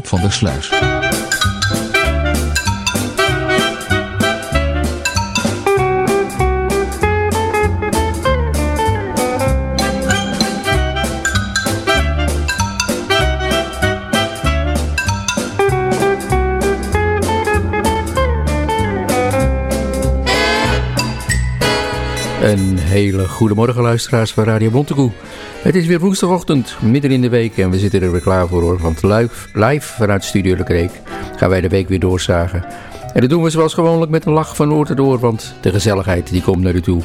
[0.00, 0.70] Joop van der Sluis.
[22.42, 25.12] Een hele goede morgen luisteraars van Radio Montegoe.
[25.60, 28.62] Het is weer woensdagochtend, midden in de week en we zitten er weer klaar voor
[28.62, 28.78] hoor.
[28.78, 30.90] Want live, live vanuit Studio de Kreek
[31.36, 32.64] gaan wij de week weer doorzagen.
[33.14, 36.30] En dat doen we zoals gewoonlijk met een lach van oor tot want de gezelligheid
[36.30, 37.02] die komt naar u toe.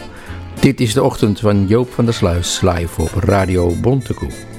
[0.60, 4.55] Dit is de ochtend van Joop van der Sluis, live op Radio Bontekoe.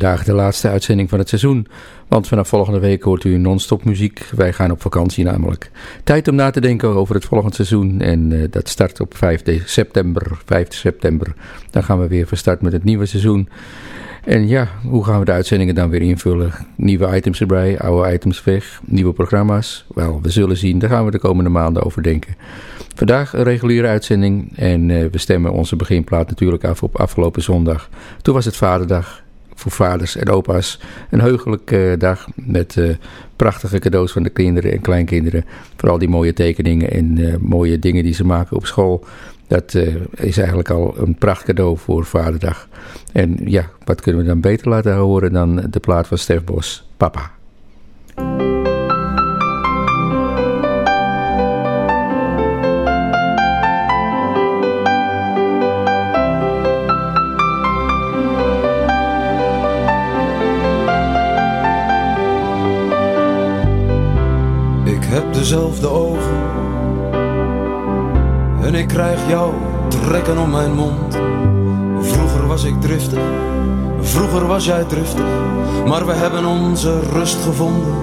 [0.00, 1.66] Vandaag de laatste uitzending van het seizoen.
[2.08, 4.26] Want vanaf volgende week hoort u non-stop muziek.
[4.36, 5.70] Wij gaan op vakantie namelijk.
[6.04, 8.00] Tijd om na te denken over het volgende seizoen.
[8.00, 10.38] En uh, dat start op 5 september.
[10.44, 11.34] 5 september.
[11.70, 13.48] Dan gaan we weer van start met het nieuwe seizoen.
[14.24, 16.52] En ja, hoe gaan we de uitzendingen dan weer invullen?
[16.76, 19.84] Nieuwe items erbij, oude items weg, nieuwe programma's?
[19.94, 20.78] Wel, we zullen zien.
[20.78, 22.34] Daar gaan we de komende maanden over denken.
[22.94, 27.88] Vandaag een reguliere uitzending en uh, we stemmen onze beginplaat natuurlijk af op afgelopen zondag.
[28.22, 29.22] Toen was het Vaderdag
[29.60, 30.80] voor vaders en opa's.
[31.10, 32.94] Een heugelijke dag met uh,
[33.36, 35.44] prachtige cadeaus van de kinderen en kleinkinderen.
[35.76, 39.04] Vooral die mooie tekeningen en uh, mooie dingen die ze maken op school.
[39.46, 39.74] Dat
[40.14, 42.68] is eigenlijk al een pracht cadeau voor Vaderdag.
[43.12, 46.88] En ja, wat kunnen we dan beter laten horen dan de plaat van Stef Bos,
[46.96, 47.39] Papa.
[65.32, 66.38] Dezelfde ogen.
[68.62, 69.52] En ik krijg jou
[69.88, 71.18] trekken om mijn mond.
[72.00, 73.18] Vroeger was ik driftig,
[74.00, 75.24] vroeger was jij driftig.
[75.86, 77.94] Maar we hebben onze rust gevonden.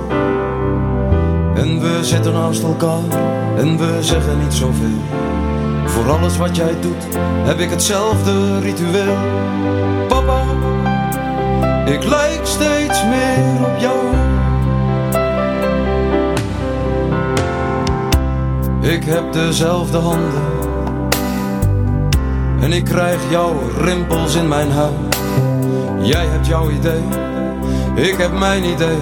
[1.56, 3.20] En we zitten naast elkaar
[3.58, 5.02] en we zeggen niet zoveel.
[5.86, 9.16] Voor alles wat jij doet heb ik hetzelfde ritueel.
[10.08, 10.42] Papa,
[11.86, 14.07] ik lijk steeds meer op jou.
[18.88, 20.42] Ik heb dezelfde handen.
[22.60, 25.18] En ik krijg jouw rimpels in mijn huid
[26.02, 27.04] Jij hebt jouw idee
[27.96, 28.98] Ik heb mijn idee.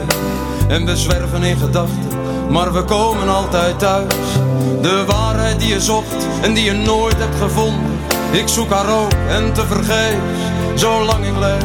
[0.67, 2.07] En we zwerven in gedachten
[2.49, 4.13] Maar we komen altijd thuis.
[4.81, 7.99] De waarheid die je zocht En die je nooit hebt gevonden.
[8.31, 10.41] Ik zoek haar ook en te vergeefs
[10.73, 11.63] Zolang ik leef.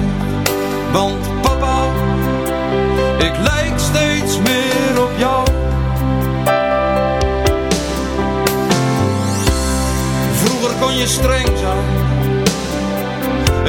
[0.92, 1.82] Want papa
[3.18, 5.39] Ik lijk steeds meer op jou
[10.80, 11.84] kon je streng zijn.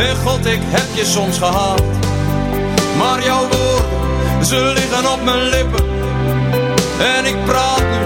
[0.07, 1.83] En God, ik heb je soms gehaald.
[2.97, 5.85] Maar jouw woorden, ze liggen op mijn lippen.
[7.15, 8.05] En ik praat nu,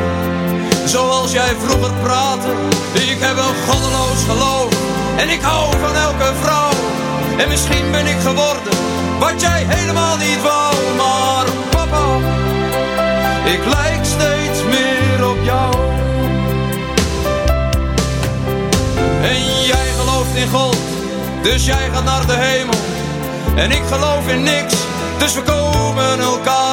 [0.85, 2.49] zoals jij vroeger praatte.
[2.93, 4.73] Ik heb een goddeloos geloof.
[5.17, 6.71] En ik hou van elke vrouw.
[7.37, 8.73] En misschien ben ik geworden,
[9.19, 10.73] wat jij helemaal niet wou.
[10.97, 12.05] Maar papa,
[13.45, 15.94] ik lijk steeds meer op jou.
[20.35, 20.77] In God,
[21.41, 22.75] dus jij gaat naar de hemel.
[23.55, 24.73] En ik geloof in niks,
[25.17, 26.64] dus we komen elkaar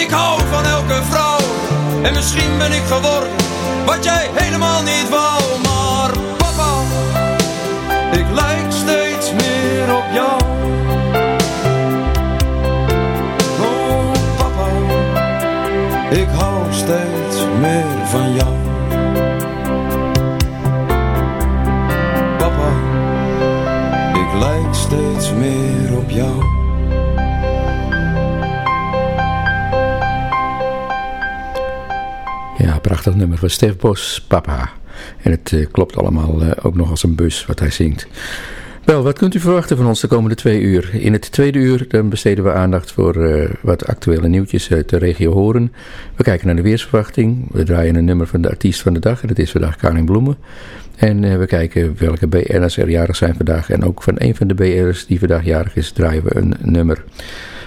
[0.00, 1.38] ik hou van elke vrouw.
[2.02, 3.30] En misschien ben ik geworden
[3.86, 5.42] wat jij helemaal niet wou.
[5.62, 6.72] Maar papa,
[8.12, 10.40] ik lijk steeds meer op jou.
[13.60, 14.68] Oh papa,
[16.10, 18.59] ik hou steeds meer van jou.
[33.00, 34.70] Prachtig nummer van Stef Bos, Papa.
[35.22, 38.06] En het uh, klopt allemaal uh, ook nog als een bus wat hij zingt.
[38.84, 40.90] Wel, wat kunt u verwachten van ons de komende twee uur?
[40.92, 44.96] In het tweede uur dan besteden we aandacht voor uh, wat actuele nieuwtjes uit de
[44.96, 45.72] regio Horen.
[46.16, 47.46] We kijken naar de weersverwachting.
[47.52, 49.22] We draaien een nummer van de artiest van de dag.
[49.22, 50.36] En dat is vandaag Karin Bloemen.
[50.96, 53.70] En we kijken welke BN'ers er jarig zijn vandaag.
[53.70, 57.04] En ook van een van de BN'ers die vandaag jarig is, draaien we een nummer.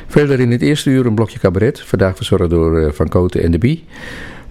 [0.07, 1.81] Verder in het eerste uur een blokje cabaret.
[1.81, 3.83] Vandaag verzorgd door Van Koten en de Bie.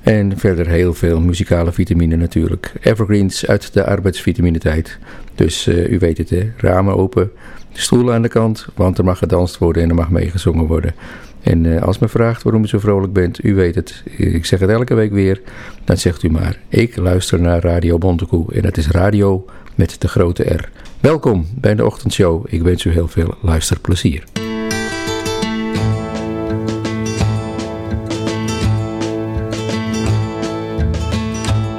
[0.02, 2.72] En verder heel veel muzikale vitamine natuurlijk.
[2.80, 4.98] Evergreens uit de arbeidsvitaminetijd.
[5.34, 7.30] Dus uh, u weet het hè, ramen open,
[7.72, 10.94] stoelen aan de kant, want er mag gedanst worden en er mag meegezongen worden.
[11.42, 14.02] En uh, als men vraagt waarom u zo vrolijk bent, u weet het.
[14.16, 15.40] Ik zeg het elke week weer,
[15.84, 16.58] dan zegt u maar.
[16.68, 19.44] Ik luister naar Radio Bontekoe en dat is radio
[19.74, 20.68] met de grote R.
[21.00, 22.44] Welkom bij de ochtendshow.
[22.48, 24.24] Ik wens u heel veel luisterplezier.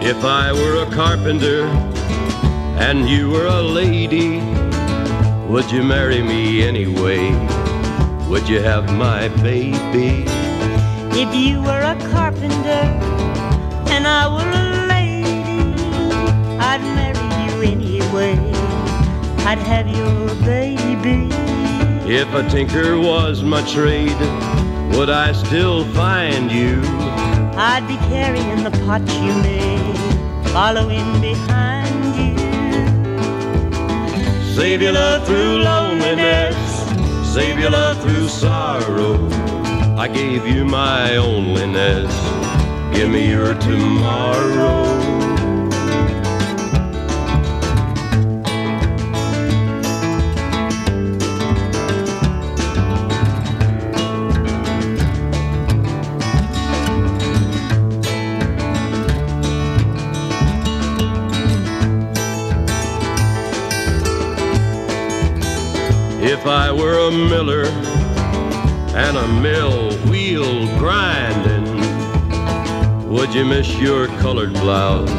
[0.05, 1.63] If I were a carpenter
[2.77, 4.41] and you were a lady,
[5.47, 7.31] would you marry me anyway?
[8.27, 10.25] Would you have my baby?
[11.17, 12.83] If you were a carpenter
[13.93, 15.71] and I were a lady,
[16.59, 18.35] I'd marry you anyway.
[19.45, 21.29] I'd have your baby.
[22.11, 24.19] If a tinker was my trade,
[24.97, 26.81] would I still find you?
[27.55, 29.97] I'd be carrying the pot you made,
[30.49, 32.35] following behind you.
[34.55, 36.57] Save your love through loneliness,
[37.31, 39.29] save your love through sorrow.
[39.97, 42.11] I gave you my onlyness,
[42.93, 45.02] give me your tomorrow.
[66.43, 67.63] If I were a miller
[68.97, 71.63] and a mill wheel grinding,
[73.07, 75.09] would you miss your colored blouse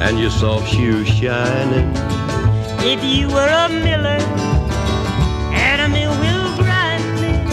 [0.00, 1.92] and your soft shoes shining?
[2.88, 4.22] If you were a miller
[5.52, 7.46] and a mill wheel grinding,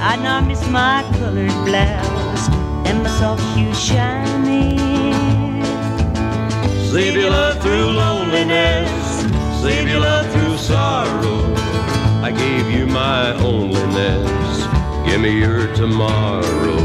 [0.00, 2.48] I'd not miss my colored blouse
[2.86, 4.78] and my soft shoes shining.
[6.90, 9.20] Save your love through loneliness,
[9.60, 11.61] save your love through sorrow.
[12.32, 15.04] I gave you my onlyness.
[15.04, 16.78] Give me your tomorrow.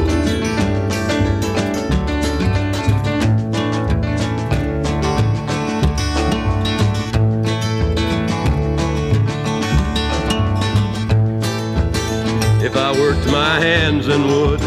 [12.61, 14.59] If I worked my hands in wood,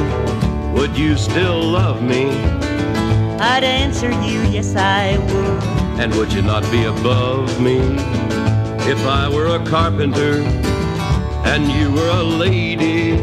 [0.74, 2.30] would you still love me?
[3.38, 6.00] I'd answer you, yes, I would.
[6.00, 7.80] And would you not be above me?
[8.90, 10.69] If I were a carpenter
[11.50, 13.14] and you were a lady,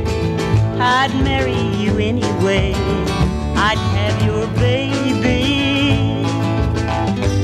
[0.80, 2.74] I'd marry you anyway.
[3.56, 6.26] I'd have your baby.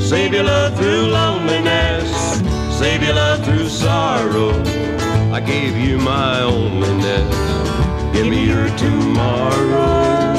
[0.02, 2.12] Save your love through loneliness,
[2.78, 4.52] save your love through sorrow.
[5.32, 8.14] I gave you my onlyness.
[8.14, 10.33] Give me your tomorrow.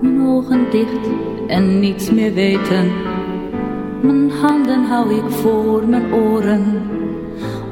[0.00, 1.08] Mijn ogen dicht
[1.46, 2.92] en niets meer weten.
[4.02, 6.82] Mijn handen hou ik voor mijn oren.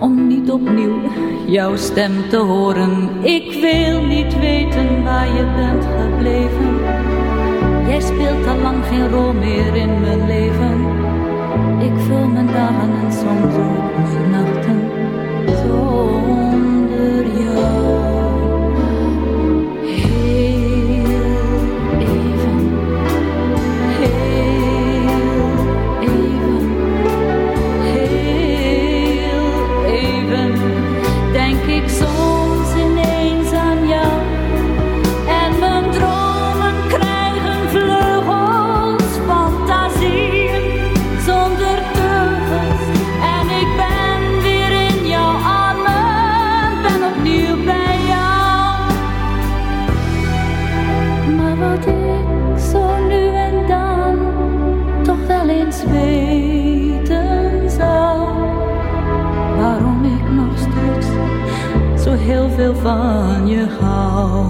[0.00, 1.00] Om niet opnieuw
[1.46, 3.08] jouw stem te horen.
[3.22, 6.76] Ik wil niet weten waar je bent gebleven.
[7.86, 10.80] Jij speelt al lang geen rol meer in mijn leven.
[11.80, 13.96] Ik vul mijn dagen en soms ook
[62.86, 64.44] van je hou.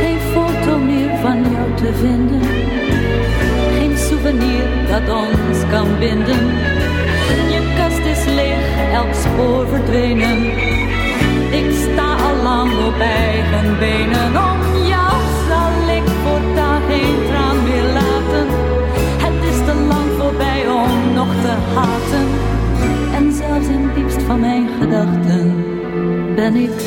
[0.00, 2.42] Geen foto meer van jou te vinden,
[3.76, 6.44] geen souvenir dat ons kan binden.
[7.52, 10.40] Je kast is leeg, elk spoor verdwenen.
[11.60, 14.19] Ik sta al lang op eigen benen,
[26.52, 26.80] ben ik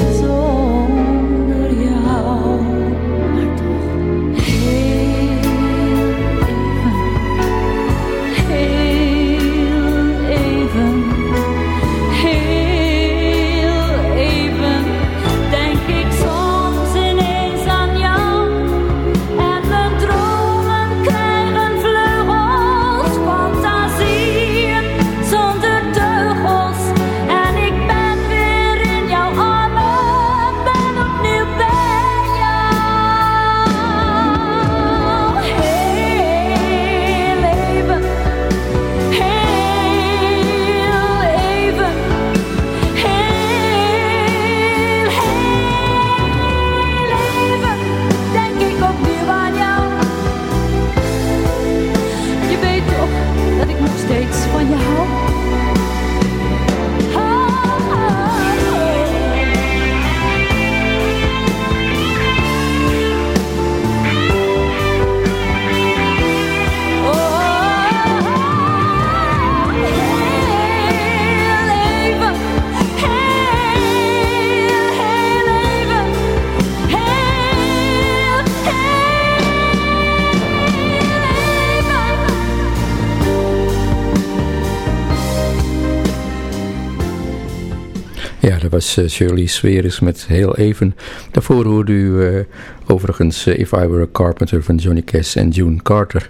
[88.73, 90.95] was eh, Shirley Sweris met heel even.
[91.31, 92.43] Daarvoor hoorde u eh,
[92.87, 96.29] overigens eh, If I Were a Carpenter van Johnny Cash en June Carter.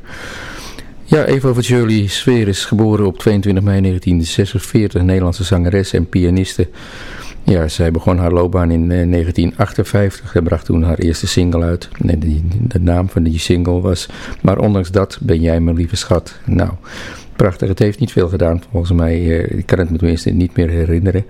[1.03, 6.67] Ja, even over Shirley Sweris, geboren op 22 mei 1946, Nederlandse zangeres en pianiste.
[7.43, 11.89] Ja, zij begon haar loopbaan in eh, 1958 en bracht toen haar eerste single uit.
[12.67, 14.07] De naam van die single was
[14.41, 16.39] Maar ondanks dat ben jij mijn lieve schat.
[16.45, 16.71] Nou,
[17.35, 17.67] prachtig.
[17.67, 19.13] Het heeft niet veel gedaan volgens mij.
[19.13, 21.25] eh, ik kan het me tenminste niet meer herinneren.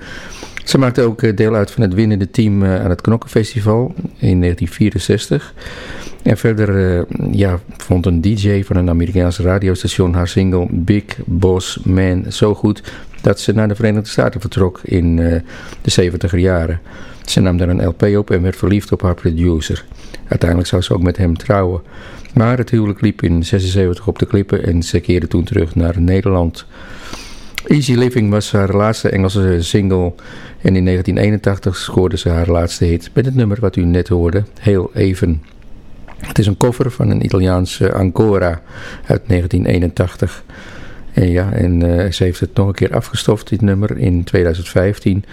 [0.64, 4.42] Ze maakte ook eh, deel uit van het winnende team eh, aan het Knokkenfestival in
[4.42, 5.54] 1964.
[6.24, 12.26] En verder ja, vond een DJ van een Amerikaans radiostation haar single Big Boss Man
[12.30, 12.84] zo goed
[13.22, 15.16] dat ze naar de Verenigde Staten vertrok in
[15.82, 16.80] de 70er jaren.
[17.26, 19.86] Ze nam daar een LP op en werd verliefd op haar producer.
[20.28, 21.82] Uiteindelijk zou ze ook met hem trouwen.
[22.34, 26.02] Maar het huwelijk liep in 76 op de klippen en ze keerde toen terug naar
[26.02, 26.66] Nederland.
[27.68, 30.13] Easy Living was haar laatste Engelse single
[30.62, 34.44] en in 1981 scoorde ze haar laatste hit met het nummer wat u net hoorde,
[34.60, 35.42] Heel Even.
[36.18, 38.62] Het is een cover van een Italiaanse Ancora
[39.06, 40.44] uit 1981.
[41.13, 45.24] En ja, en eh, ze heeft het nog een keer afgestoft, dit nummer, in 2015.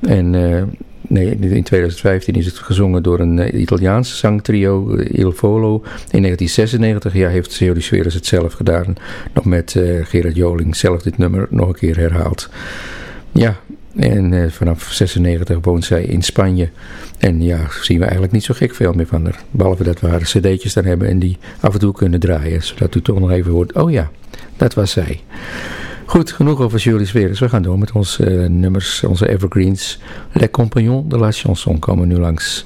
[0.00, 0.62] En eh,
[1.08, 5.74] nee, in 2015 is het gezongen door een eh, Italiaanse zangtrio, eh, Il Volo.
[6.10, 8.94] In 1996 ja, heeft Seoli Sweres het zelf gedaan.
[9.32, 12.48] Nog met eh, Gerard Joling zelf dit nummer nog een keer herhaald.
[13.32, 13.56] Ja,
[13.96, 16.68] en vanaf 96 woont zij in Spanje.
[17.18, 19.42] En ja, zien we eigenlijk niet zo gek veel meer van haar.
[19.50, 22.62] Behalve dat we haar cd'tjes dan hebben en die af en toe kunnen draaien.
[22.62, 24.10] Zodat u toch nog even hoort, oh ja,
[24.56, 25.20] dat was zij.
[26.06, 27.40] Goed, genoeg over Julie Sweres.
[27.40, 29.98] We gaan door met onze eh, nummers, onze evergreens.
[30.32, 32.64] Les Compagnons de la Chanson komen nu langs.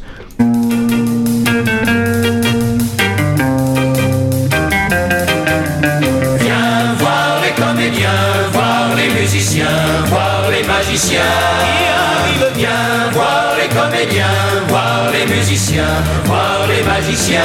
[8.98, 9.66] Les musiciens,
[10.06, 11.20] voir les magiciens
[11.64, 12.52] qui arrivent.
[12.54, 14.24] Viens voir les comédiens,
[14.68, 17.40] voir les musiciens, voir les magiciens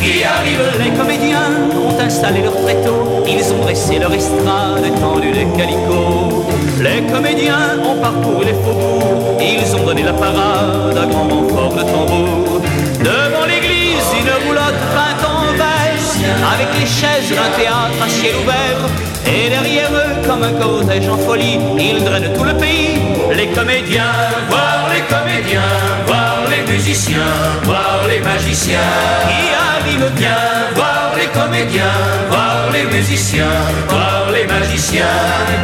[0.00, 0.72] qui arrivent.
[0.82, 6.46] Les comédiens ont installé leur tréteau, ils ont dressé leur estrade tendue des calicots.
[6.80, 11.82] Les comédiens ont parcouru les faubourgs, ils ont donné la parade à grand renfort de
[11.82, 12.60] tambour.
[13.00, 19.05] Devant l'église, une roulotte peinte en vert, avec les chaises d'un théâtre à ciel ouvert.
[19.26, 22.98] Et derrière eux, comme un cortège en folie, ils drainent tout le pays.
[23.34, 24.14] Les comédiens,
[24.48, 25.60] Voir les comédiens,
[26.06, 28.78] voir les musiciens, voir les magiciens
[29.26, 30.36] qui arrivent bien.
[30.74, 33.58] Voir les comédiens, voir les musiciens,
[33.88, 35.04] voir les magiciens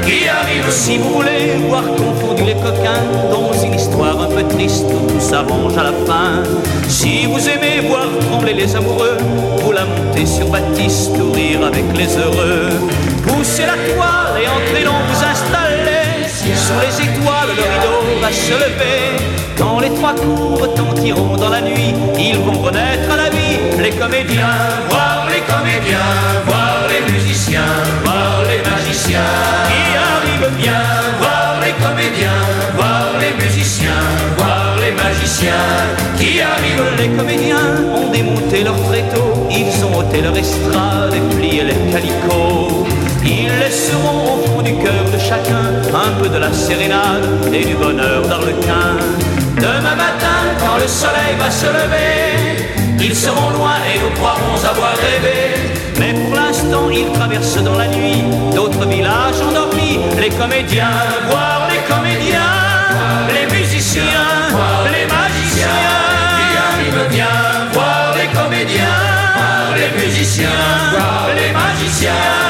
[0.05, 0.71] qui arrivent.
[0.71, 5.77] Si vous voulez voir confondus les coquins dans une histoire un peu triste tout s'arrange
[5.77, 6.43] à la fin.
[6.89, 9.17] Si vous aimez voir trembler les amoureux,
[9.63, 12.69] vous la montez sur Baptiste ou rire avec les heureux.
[13.27, 16.29] Poussez la toile et entrez donc vous installer.
[16.65, 19.33] sous les étoiles, le rideau va se lever.
[19.59, 23.59] Quand les trois coups retentiront dans la nuit, ils vont renaître à la vie.
[23.81, 25.22] Les comédiens, voir
[25.65, 25.99] les comédiens,
[26.47, 27.61] voir les musiciens,
[28.05, 29.21] voir les magiciens
[29.69, 30.83] qui arrivent bien,
[31.19, 32.43] voir les comédiens,
[32.75, 34.05] voir les musiciens,
[34.37, 35.53] voir les magiciens
[36.19, 36.83] qui arrivent.
[36.99, 42.87] Les comédiens ont démonté leur tréteau, ils ont ôté leur estrade et plié les calicots.
[43.25, 47.75] Ils laisseront au fond du cœur de chacun un peu de la sérénade et du
[47.75, 48.97] bonheur d'Arlequin.
[49.57, 54.95] Demain matin, quand le soleil va se lever, ils seront loin et nous croirons avoir
[54.97, 55.73] rêvé.
[55.99, 59.99] Mais pour l'instant, ils traversent dans la nuit d'autres villages endormis.
[60.21, 60.91] Les comédiens,
[61.29, 62.55] voir les comédiens,
[63.29, 64.03] les musiciens,
[64.85, 65.69] les magiciens.
[67.73, 68.85] Voir les comédiens,
[69.77, 70.49] les musiciens,
[70.93, 72.42] voir les magiciens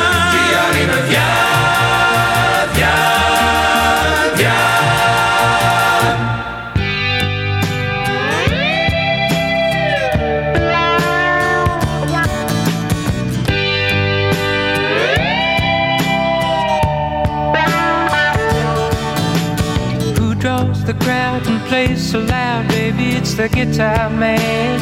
[23.33, 24.79] It's the guitar man.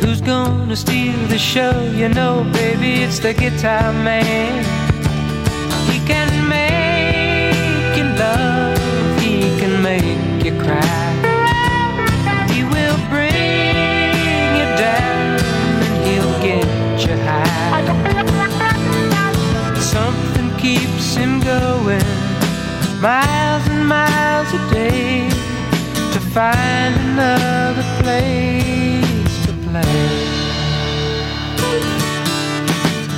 [0.00, 1.78] Who's gonna steal the show?
[1.94, 4.64] You know, baby, it's the guitar man.
[5.92, 8.78] He can make you love,
[9.20, 11.12] he can make you cry.
[12.54, 15.36] He will bring you down
[15.84, 16.66] and he'll get
[17.06, 17.84] you high.
[19.78, 22.08] Something keeps him going
[23.02, 25.37] miles and miles a day
[26.38, 30.06] find another place to play.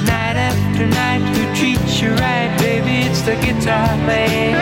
[0.09, 2.97] Night after night, who treats you right, baby?
[3.09, 4.57] It's the guitar man.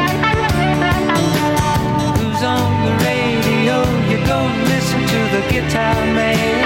[2.19, 3.77] Who's on the radio?
[4.11, 4.41] You go
[4.73, 6.59] listen to the guitar man.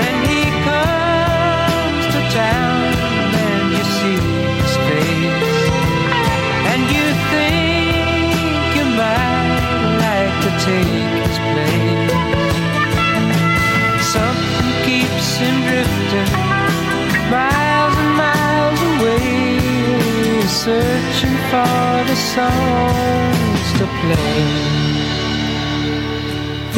[0.00, 2.77] Then he comes to town
[10.68, 12.12] take his place.
[14.14, 16.32] Something keeps him drifting
[17.32, 19.26] miles and miles away,
[20.64, 24.44] searching for the songs to play.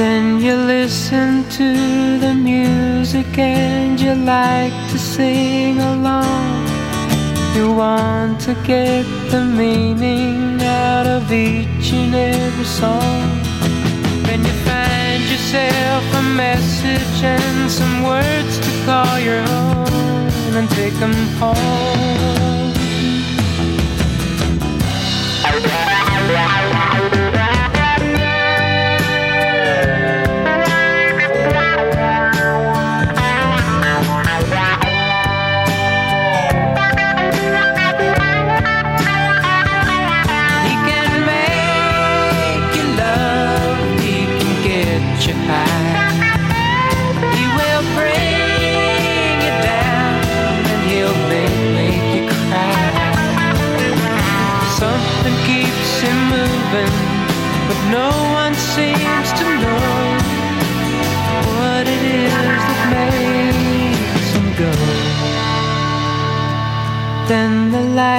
[0.01, 1.69] Then you listen to
[2.25, 6.49] the music and you like to sing along.
[7.57, 13.40] You want to get the meaning out of each and every song.
[15.53, 22.60] Yourself a message and some words to call your own and take them home.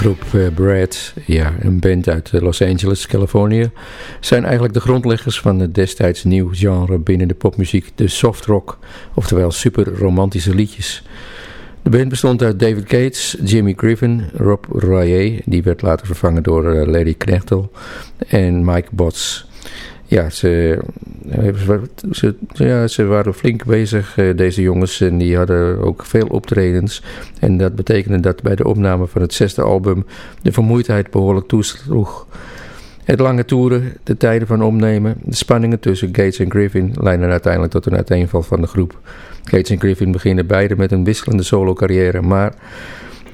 [0.00, 3.70] Groep eh, Brad, ja, een band uit eh, Los Angeles, Californië,
[4.20, 8.78] zijn eigenlijk de grondleggers van het destijds nieuw genre binnen de popmuziek, de soft rock,
[9.14, 11.02] oftewel super romantische liedjes.
[11.82, 16.74] De band bestond uit David Gates, Jimmy Griffin, Rob Royer, die werd later vervangen door
[16.74, 17.70] uh, Larry Knechtel,
[18.26, 19.48] en Mike Botts.
[20.10, 20.78] Ja, ze,
[22.10, 27.02] ze, ja, ze waren flink bezig, uh, deze jongens, en die hadden ook veel optredens.
[27.40, 30.06] En dat betekende dat bij de opname van het zesde album
[30.42, 32.26] de vermoeidheid behoorlijk toesloeg.
[33.04, 37.72] Het lange toeren, de tijden van opnemen, de spanningen tussen Gates en Griffin leidden uiteindelijk
[37.72, 38.98] tot een uiteenval van de groep.
[39.44, 42.54] Gates en Griffin beginnen beide met een wisselende solo-carrière, maar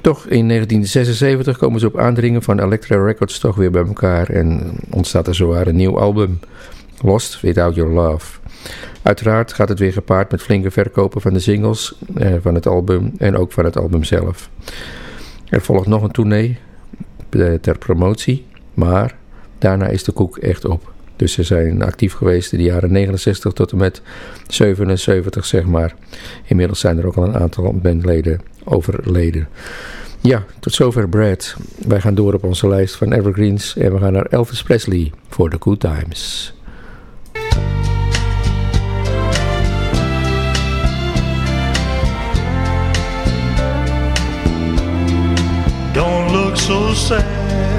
[0.01, 4.77] toch in 1976 komen ze op aandringen van Elektra Records toch weer bij elkaar en
[4.89, 6.39] ontstaat er zowaar een nieuw album,
[7.01, 8.39] Lost Without Your Love.
[9.01, 13.13] Uiteraard gaat het weer gepaard met flinke verkopen van de singles eh, van het album
[13.17, 14.49] en ook van het album zelf.
[15.49, 16.57] Er volgt nog een tournee
[17.29, 19.15] eh, ter promotie, maar
[19.57, 20.95] daarna is de koek echt op.
[21.17, 24.01] Dus ze zijn actief geweest in de jaren 69 tot en met
[24.47, 25.95] 77, zeg maar.
[26.45, 29.47] Inmiddels zijn er ook al een aantal bandleden overleden.
[30.21, 31.55] Ja, tot zover Brad.
[31.87, 35.49] Wij gaan door op onze lijst van evergreens en we gaan naar Elvis Presley voor
[35.49, 36.53] The Good Times.
[45.93, 47.76] Don't look so sad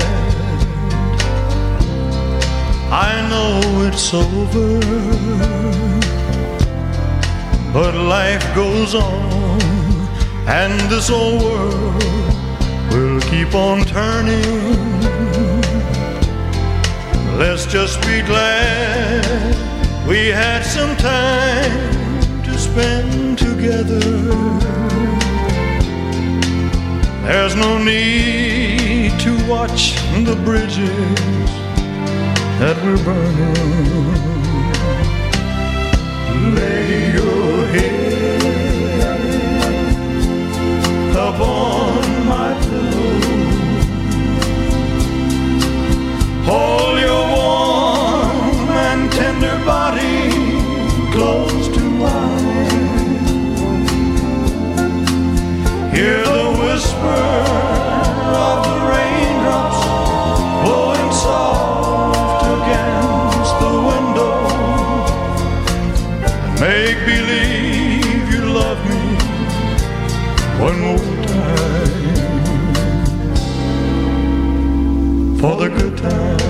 [2.91, 4.81] I know it's over,
[7.71, 9.61] but life goes on,
[10.49, 12.03] and this old world
[12.91, 14.89] will keep on turning.
[17.37, 19.23] Let's just be glad
[20.09, 24.01] we had some time to spend together.
[27.27, 31.68] There's no need to watch the bridges
[32.59, 33.55] that we're burning.
[36.57, 38.43] Lay your head
[41.13, 43.19] upon my pillow.
[46.49, 47.28] Hold your
[75.41, 76.43] for the good times.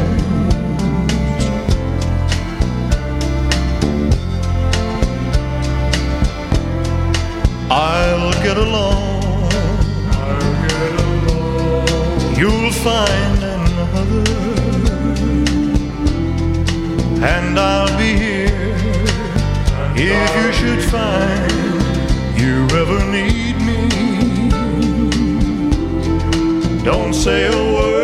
[7.71, 9.53] I'll get along.
[10.25, 12.37] I'll get along.
[12.39, 14.25] You'll find another,
[17.23, 18.75] and I'll be here
[19.97, 21.53] if you should find
[22.41, 23.81] you ever need me.
[26.85, 27.98] Don't say a word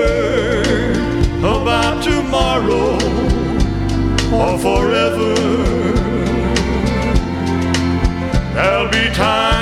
[4.64, 5.35] forever.
[8.55, 9.54] There'll be time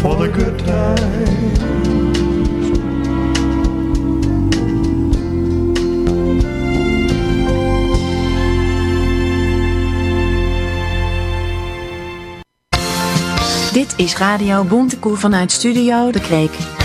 [0.00, 1.77] for the good times.
[13.98, 16.77] Is Radio Bontekoe vanuit Studio De Kreek.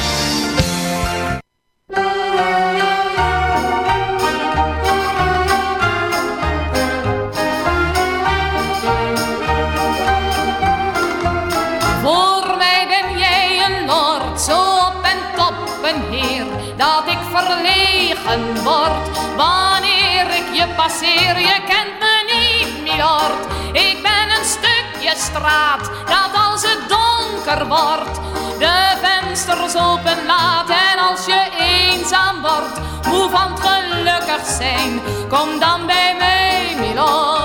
[35.30, 37.44] Kom dan bij mij, milord.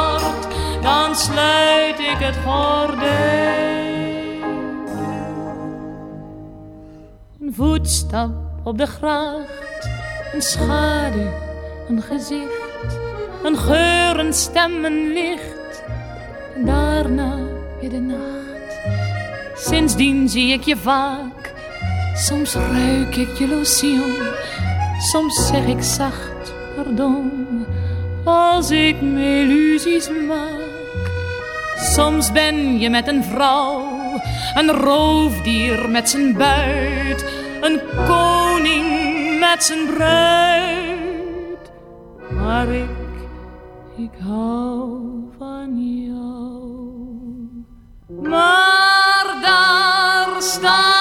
[2.29, 3.67] het gordijn.
[7.41, 8.31] Een voetstap
[8.65, 9.89] op de gracht,
[10.35, 11.33] een schaduw,
[11.89, 12.99] een gezicht,
[13.43, 15.83] een geur, een stem, een licht.
[16.55, 17.37] En daarna
[17.81, 18.81] weer de nacht.
[19.55, 21.55] Sindsdien zie ik je vaak,
[22.15, 24.15] soms ruik ik je lotion,
[24.99, 26.58] soms zeg ik zacht
[28.25, 31.11] als ik me illusies maak.
[31.77, 33.83] Soms ben je met een vrouw,
[34.55, 37.25] een roofdier met zijn buit,
[37.61, 38.87] een koning
[39.41, 41.73] met zijn bruid.
[42.31, 42.89] Maar ik,
[43.97, 45.01] ik hou
[45.39, 45.71] van
[46.07, 46.69] jou.
[48.23, 50.98] Maar daar sta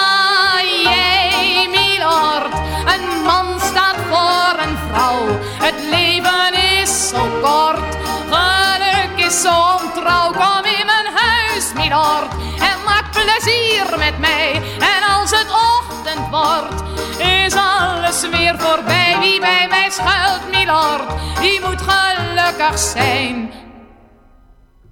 [9.28, 10.32] is zo ontrouw.
[10.32, 14.54] Kom in mijn huis, milord, en maak plezier met mij.
[14.80, 16.84] En als het ochtend wordt,
[17.20, 19.18] is alles weer voorbij.
[19.20, 21.08] Wie bij mij schuilt, milord,
[21.42, 23.52] die moet gelukkig zijn.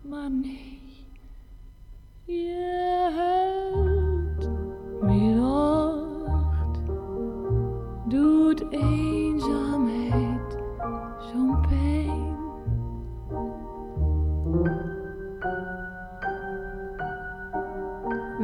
[0.01, 1.07] Maar nee,
[2.25, 4.49] je huilt,
[5.01, 6.77] milord,
[8.05, 9.14] doet eenzaamheid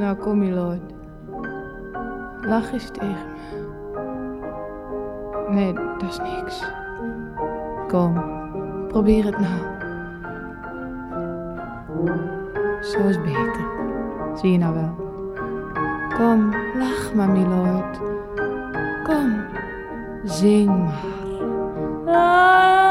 [0.02, 0.82] Nou, kom, milord.
[2.42, 3.40] Lach eens tegen me.
[5.50, 6.64] Nee, dat is niks.
[7.88, 8.24] Kom,
[8.88, 9.62] probeer het nou.
[12.82, 13.66] Zo is beter.
[14.36, 14.96] Zie je nou wel.
[16.18, 18.00] Kom, lach maar, milord.
[19.04, 19.44] Kom,
[20.24, 21.20] zing maar.
[22.06, 22.91] Dansen,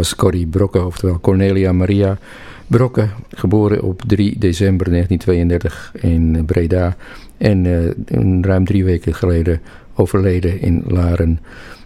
[0.00, 2.18] was Corrie Brokke, oftewel Cornelia Maria
[2.66, 6.96] Brokke, geboren op 3 december 1932 in Breda
[7.38, 9.60] en eh, ruim drie weken geleden
[9.94, 11.40] overleden in Laren.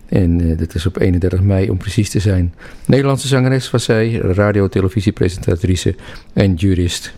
[0.08, 2.54] En eh, dat is op 31 mei om precies te zijn.
[2.86, 5.94] Nederlandse zangeres was zij, radio- televisiepresentatrice
[6.32, 7.14] en jurist.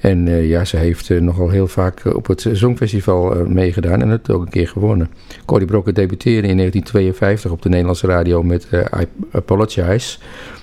[0.00, 4.02] En eh, ja, ze heeft eh, nogal heel vaak eh, op het Songfestival eh, meegedaan
[4.02, 5.10] en het ook een keer gewonnen.
[5.44, 8.68] Corrie Brokke debuteerde in 1952 op de Nederlandse radio met
[9.00, 10.18] I Apologize.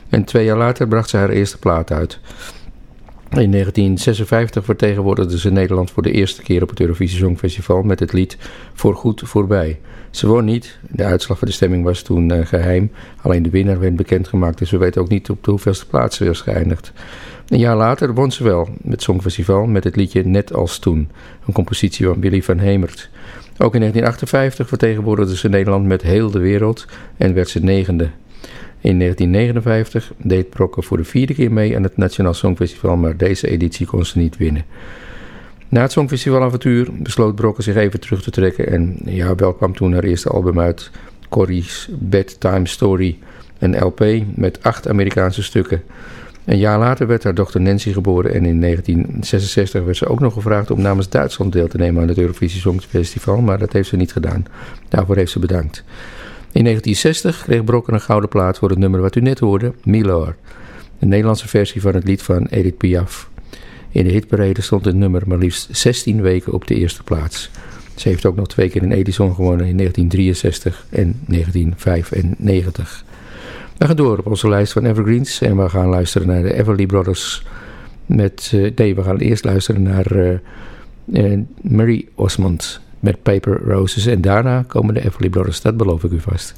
[0.09, 2.19] En twee jaar later bracht ze haar eerste plaat uit.
[3.29, 8.13] In 1956 vertegenwoordigde ze Nederland voor de eerste keer op het Eurovisie Songfestival met het
[8.13, 8.37] lied
[8.73, 9.79] Voor Goed Voorbij.
[10.09, 13.79] Ze won niet, de uitslag van de stemming was toen eh, geheim, alleen de winnaar
[13.79, 16.91] werd bekendgemaakt, dus we weten ook niet op de hoeveelste plaats ze was geëindigd.
[17.47, 21.09] Een jaar later won ze wel het Songfestival met het liedje Net als toen,
[21.45, 23.09] een compositie van Willy van Hemert.
[23.57, 26.85] Ook in 1958 vertegenwoordigde ze Nederland met heel de wereld
[27.17, 28.09] en werd ze negende.
[28.81, 33.49] In 1959 deed Brokke voor de vierde keer mee aan het Nationaal Songfestival, maar deze
[33.49, 34.65] editie kon ze niet winnen.
[35.69, 39.93] Na het Songfestivalavontuur besloot Brokke zich even terug te trekken en ja, wel kwam toen
[39.93, 40.91] haar eerste album uit,
[41.29, 43.17] Corrie's Bedtime Story,
[43.59, 44.05] een LP
[44.35, 45.83] met acht Amerikaanse stukken.
[46.47, 50.33] Een jaar later werd haar dochter Nancy geboren en in 1966 werd ze ook nog
[50.33, 53.95] gevraagd om namens Duitsland deel te nemen aan het Eurovisie Songfestival, maar dat heeft ze
[53.95, 54.45] niet gedaan.
[54.89, 55.83] Daarvoor heeft ze bedankt.
[56.51, 60.35] In 1960 kreeg Brokken een gouden plaat voor het nummer wat u net hoorde, Milor.
[60.99, 63.29] De Nederlandse versie van het lied van Edith Piaf.
[63.89, 67.49] In de hitparade stond het nummer maar liefst 16 weken op de eerste plaats.
[67.95, 73.05] Ze heeft ook nog twee keer een Edison gewonnen in 1963 en 1995.
[73.77, 76.85] We gaan door op onze lijst van Evergreens en we gaan luisteren naar de Everly
[76.85, 77.45] Brothers.
[78.05, 80.33] Met, uh, nee, we gaan eerst luisteren naar uh,
[81.05, 84.05] uh, Mary Osmond met Paper Roses.
[84.05, 86.53] En daarna komen de Everly Brothers, dat beloof ik u vast.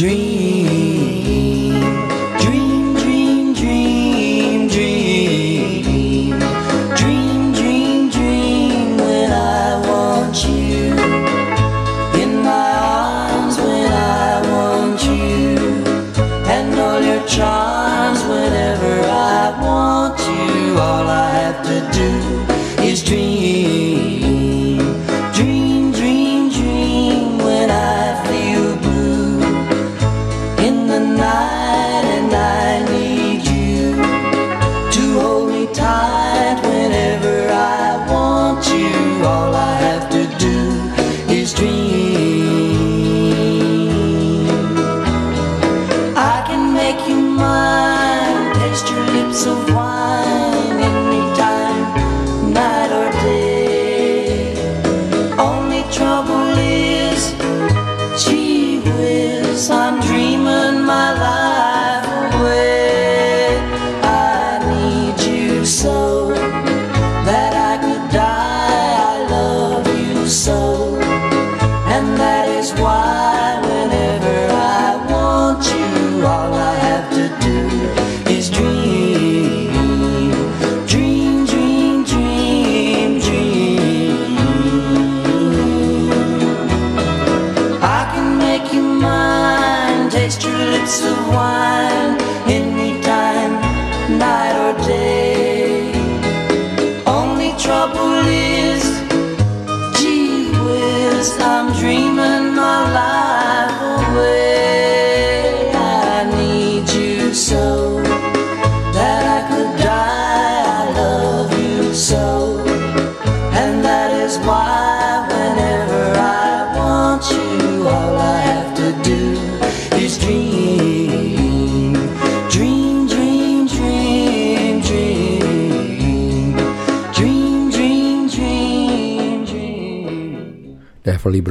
[0.00, 0.79] Dream,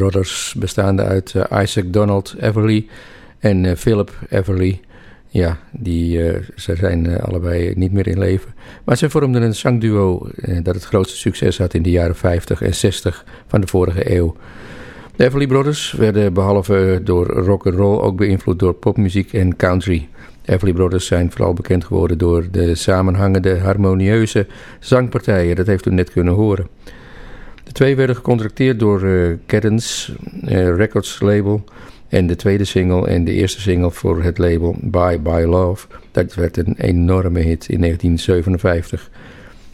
[0.09, 2.87] Brothers, bestaande uit eh, Isaac Donald Everly
[3.39, 4.79] en eh, Philip Everly.
[5.27, 8.53] Ja, die, eh, ze zijn allebei niet meer in leven.
[8.83, 10.29] Maar ze vormden een zangduo
[10.63, 14.35] dat het grootste succes had in de jaren 50 en 60 van de vorige eeuw.
[15.15, 20.07] De Everly Brothers werden behalve door rock and roll ook beïnvloed door popmuziek en country.
[20.41, 24.47] De Everly Brothers zijn vooral bekend geworden door de samenhangende, harmonieuze
[24.79, 25.55] zangpartijen.
[25.55, 26.67] Dat heeft u net kunnen horen.
[27.69, 30.13] De twee werden gecontracteerd door eh Cadence
[30.45, 31.63] eh, Records label.
[32.07, 35.87] En de tweede single en de eerste single voor het label Bye Bye Love.
[36.11, 39.09] Dat werd een enorme hit in 1957.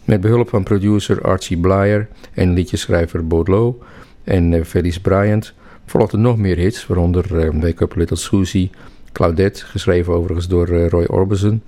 [0.06, 3.76] Met behulp van producer Archie Blyer en liedjeschrijver Baudelaire
[4.24, 5.54] en eh, Felice Bryant
[5.86, 8.72] volgden nog meer hits, waaronder Wake Up Little Susie,
[9.12, 11.62] Claudette, geschreven overigens door Roy Orbison,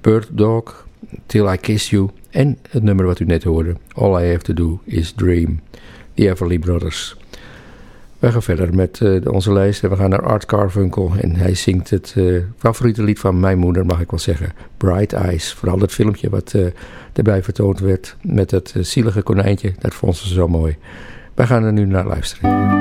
[0.00, 0.86] Bird Dog,
[1.26, 4.54] Till I Kiss You en het nummer wat u net hoorde, All I Have To
[4.54, 5.60] Do Is Dream,
[6.14, 7.16] The Everly Brothers.
[8.18, 11.54] We gaan verder met eh, onze lijst en we gaan naar Art Carfunkel en hij
[11.54, 15.52] zingt het eh, favoriete lied van mijn moeder, mag ik wel zeggen, Bright Eyes.
[15.52, 16.66] Vooral dat filmpje wat eh,
[17.12, 20.76] erbij vertoond werd met het eh, zielige konijntje, dat vond ze zo mooi.
[21.34, 22.79] Wij gaan er nu naar luisteren.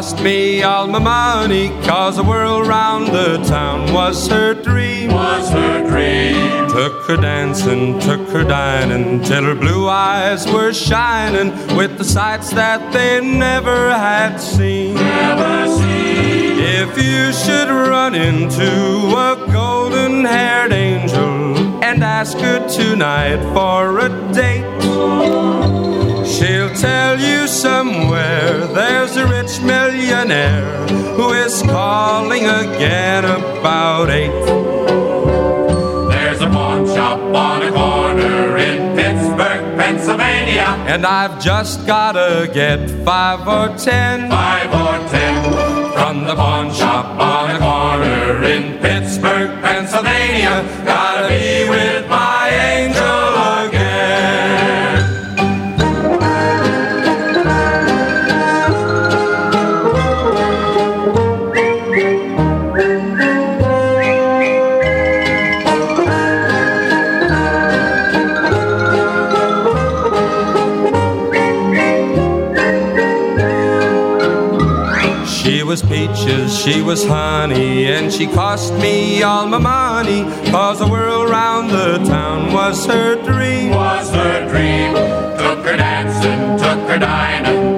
[0.00, 5.50] Cost me all my money Cause the world round the town was her dream Was
[5.50, 11.98] her dream Took her dancing, took her dining, till her blue eyes were shining with
[11.98, 14.94] the sights that they never had seen.
[14.94, 16.58] Never seen.
[16.82, 18.70] If you should run into
[19.28, 25.59] a golden haired angel and ask her tonight for a date,
[26.40, 30.86] she'll tell you somewhere there's a rich millionaire
[31.16, 34.30] who is calling again about eight
[36.10, 40.68] There's a pawn shop on a corner in Pittsburgh, Pennsylvania.
[40.92, 47.04] And I've just gotta get five or ten, five or ten from the pawn shop
[47.20, 50.64] on a corner in Pittsburgh, Pennsylvania.
[50.86, 52.29] Gotta be with my
[76.62, 80.24] she was honey, and she cost me all my money.
[80.50, 83.70] Cause the world round the town was her dream.
[83.70, 84.92] Was her dream.
[85.38, 87.69] Took her dancing, took her dining,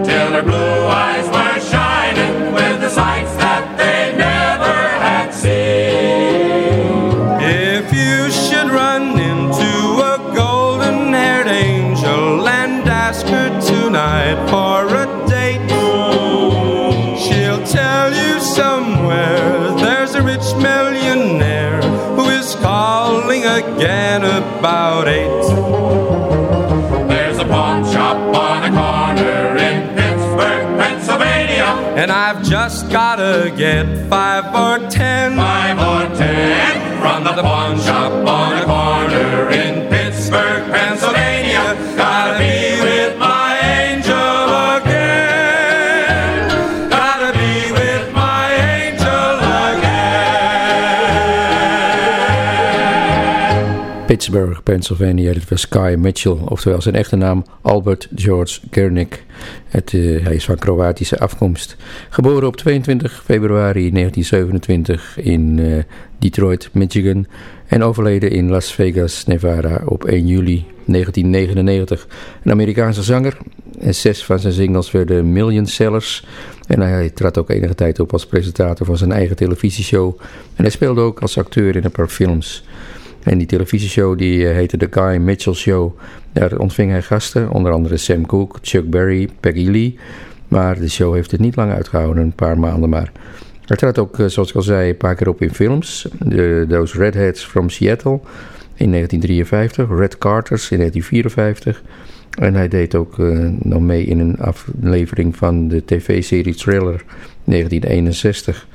[24.63, 25.43] about eight.
[27.09, 31.65] There's a pawn shop on a corner in Pittsburgh, Pennsylvania.
[32.01, 35.37] And I've just gotta get five or ten.
[35.37, 39.51] Five or ten from the pawn shop on a corner
[54.33, 55.33] Pittsburgh, Pennsylvania.
[55.33, 59.25] Dit was Kai Mitchell, oftewel zijn echte naam Albert George Gernick.
[59.69, 61.77] Het, uh, hij is van Kroatische afkomst.
[62.09, 65.83] Geboren op 22 februari 1927 in uh,
[66.19, 67.27] Detroit, Michigan.
[67.67, 72.07] En overleden in Las Vegas, Nevada op 1 juli 1999.
[72.45, 73.37] Een Amerikaanse zanger.
[73.81, 76.27] En zes van zijn singles werden million sellers.
[76.67, 80.19] En hij trad ook enige tijd op als presentator van zijn eigen televisieshow.
[80.55, 82.65] En hij speelde ook als acteur in een paar films.
[83.23, 85.99] En die televisieshow die eh, heette The Guy Mitchell Show.
[86.33, 89.99] Daar ontving hij gasten, onder andere Sam Cooke, Chuck Berry, Peggy Lee.
[90.49, 93.13] Maar de show heeft het niet lang uitgehouden, een paar maanden maar.
[93.65, 96.09] Hij trad ook, eh, zoals ik al zei, een paar keer op in films.
[96.19, 98.21] De, Those Redheads from Seattle
[98.75, 101.83] in 1953, Red Carters in 1954.
[102.39, 107.05] En hij deed ook uh, nog mee in een aflevering van de tv-serie Thriller
[107.45, 108.67] 1961.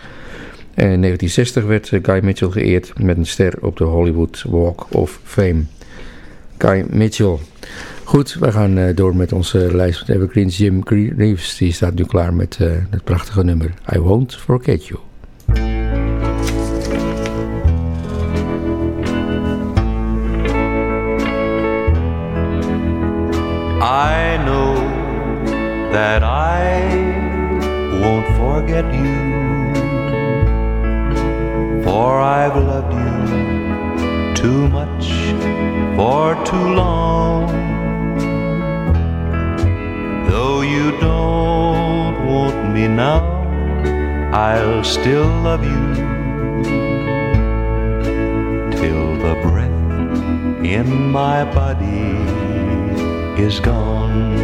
[0.78, 4.88] En in 1960 werd eh, Guy Mitchell geëerd met een ster op de Hollywood Walk
[4.90, 5.64] of Fame.
[6.58, 7.38] Guy Mitchell.
[8.04, 10.58] Goed, we gaan uh, door met onze lijst van evergreens.
[10.58, 10.82] Jim
[11.18, 12.58] Reeves die staat nu klaar met
[12.90, 15.00] het prachtige nummer I Won't Forget You.
[23.80, 24.76] I know
[25.92, 27.18] that I
[28.02, 29.47] won't forget you,
[31.98, 35.06] for I've loved you too much
[35.98, 37.48] for too long.
[40.30, 43.22] Though you don't want me now,
[44.32, 45.86] I'll still love you
[48.80, 49.82] till the breath
[50.78, 50.88] in
[51.20, 52.10] my body
[53.46, 54.36] is gone.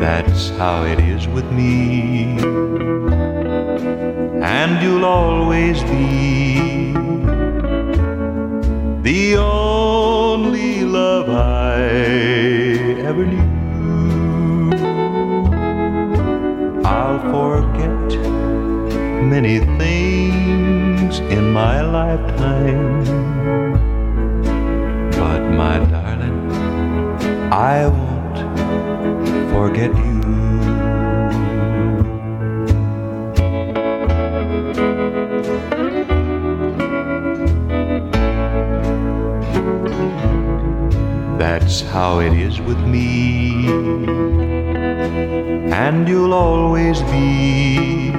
[0.00, 3.15] That's how it is with me.
[4.48, 6.92] And you'll always be
[9.02, 11.82] the only love I
[13.08, 14.72] ever knew.
[16.84, 18.08] I'll forget
[19.34, 23.04] many things in my lifetime.
[25.10, 26.38] But my darling,
[27.52, 28.38] I won't
[29.50, 30.55] forget you.
[41.38, 43.68] That's how it is with me,
[45.70, 48.10] and you'll always be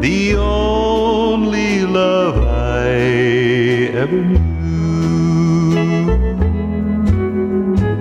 [0.00, 2.88] the only love I
[4.02, 4.44] ever knew.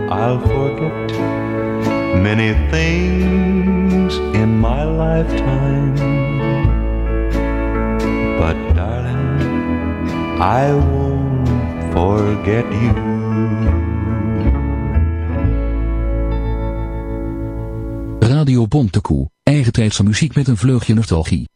[0.10, 1.12] I'll forget
[2.28, 5.96] many things in my lifetime,
[8.40, 10.93] but darling, I won't
[18.74, 21.53] Radio Bontekoe, eigen tijdse muziek met een vleugje nostalgie.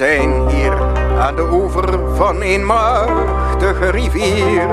[0.00, 0.72] Zijn hier
[1.18, 4.68] aan de oever van een machtige rivier.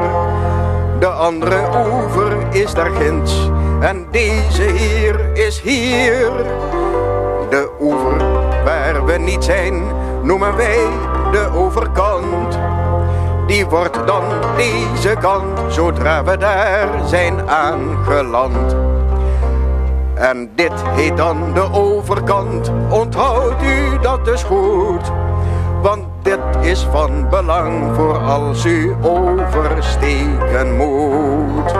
[1.00, 3.50] De andere oever is daar ginds
[3.80, 6.32] en deze hier is hier.
[7.50, 8.18] De oever
[8.64, 9.82] waar we niet zijn
[10.24, 10.88] noemen wij
[11.32, 12.60] de overkant.
[13.48, 14.24] Die wordt dan
[14.58, 18.76] deze kant zodra we daar zijn aangeland.
[20.20, 25.12] En dit heet dan de overkant, onthoudt u dat dus goed.
[25.82, 31.74] Want dit is van belang voor als u oversteken moet.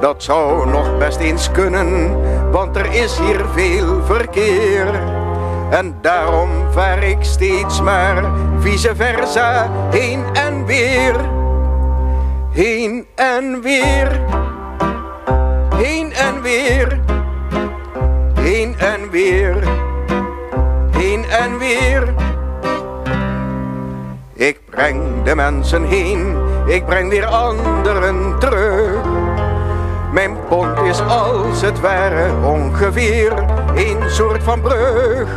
[0.00, 2.16] Dat zou nog best eens kunnen,
[2.50, 5.18] want er is hier veel verkeer.
[5.70, 8.24] En daarom vaar ik steeds maar
[8.58, 11.14] vice versa heen en weer.
[12.50, 14.20] Heen en weer.
[15.82, 17.00] Heen en weer.
[18.34, 19.56] Heen en weer.
[20.90, 22.14] Heen en weer.
[24.32, 29.00] Ik breng de mensen heen, ik breng weer anderen terug.
[30.12, 33.32] Mijn pont is als het ware ongeveer
[33.74, 35.28] een soort van brug.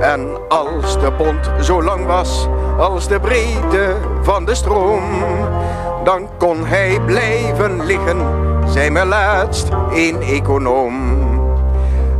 [0.00, 5.02] En als de pont zo lang was als de breedte van de stroom,
[6.04, 8.18] dan kon hij blijven liggen,
[8.66, 11.24] zei me laatst een econoom.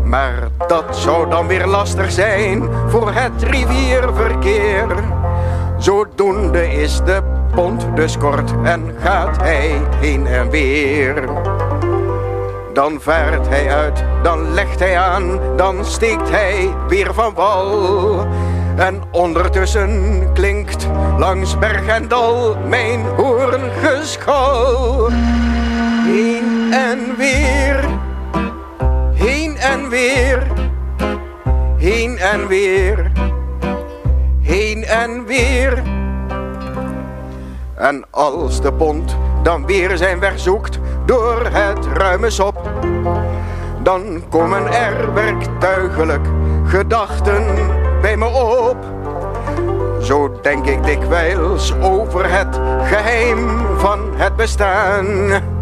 [0.05, 4.87] Maar dat zou dan weer lastig zijn voor het rivierverkeer.
[5.79, 7.23] Zodoende is de
[7.55, 11.29] pont dus kort en gaat hij heen en weer.
[12.73, 18.27] Dan vaart hij uit, dan legt hij aan, dan steekt hij weer van wal.
[18.77, 20.89] En ondertussen klinkt
[21.19, 25.11] langs berg en dal mijn hoorngeschal.
[26.07, 27.85] Heen en weer,
[29.13, 30.47] heen en weer,
[31.77, 33.13] heen en weer,
[34.41, 35.83] heen en weer.
[37.75, 42.71] En als de pont dan weer zijn weg zoekt door het ruime sop,
[43.83, 46.27] dan komen er werktuigelijk
[46.65, 47.45] gedachten
[48.01, 48.77] bij me op.
[50.01, 53.49] Zo denk ik dikwijls over het geheim
[53.79, 55.55] van het bestaan.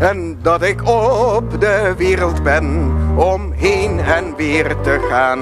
[0.00, 5.40] En dat ik op de wereld ben om heen en weer te gaan.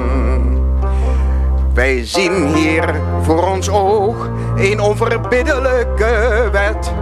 [1.75, 6.93] Wij zien hier voor ons oog een onverbiddelijke wet.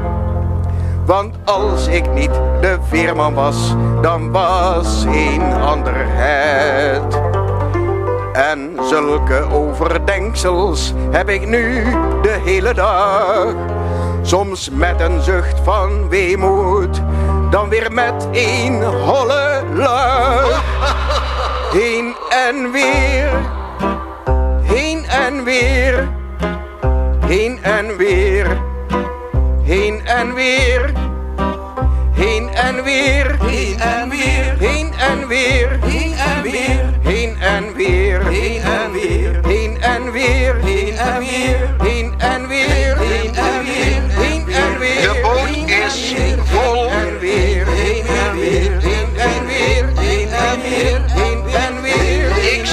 [1.05, 7.21] Want als ik niet de veerman was, dan was een ander het.
[8.33, 11.85] En zulke overdenksels heb ik nu
[12.23, 13.55] de hele dag.
[14.27, 17.03] Soms met een zucht van weemoed,
[17.51, 20.65] dan weer met een holle lach.
[21.73, 23.31] Heen en weer,
[24.63, 26.09] heen en weer,
[27.27, 28.59] heen en weer,
[29.63, 30.93] heen en weer.
[32.17, 38.23] Heen en weer, heen en weer, heen en weer, heen en weer, heen en weer,
[38.27, 44.03] heen en weer, heen en weer, heen en weer, heen en weer, heen en weer,
[44.09, 45.01] heen en weer.
[45.01, 46.15] De boot is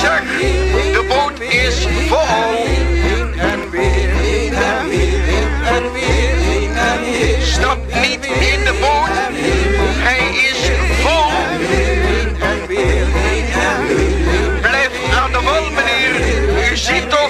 [0.04, 0.22] zeg,
[0.98, 2.28] de boot is vol.
[2.28, 7.42] Heen en weer, heen en weer, heen en weer, heen en weer.
[7.42, 9.12] Stap niet in de boot.
[10.08, 10.62] Hij is
[11.04, 11.32] vol.
[14.62, 14.92] Blijf
[15.22, 16.72] aan de wal, meneer.
[16.72, 17.23] U ziet toch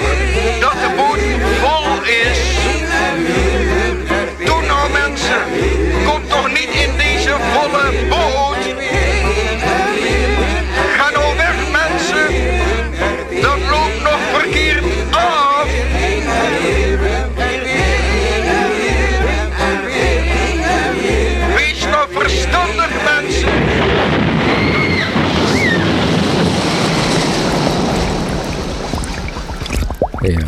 [30.24, 30.40] Ja.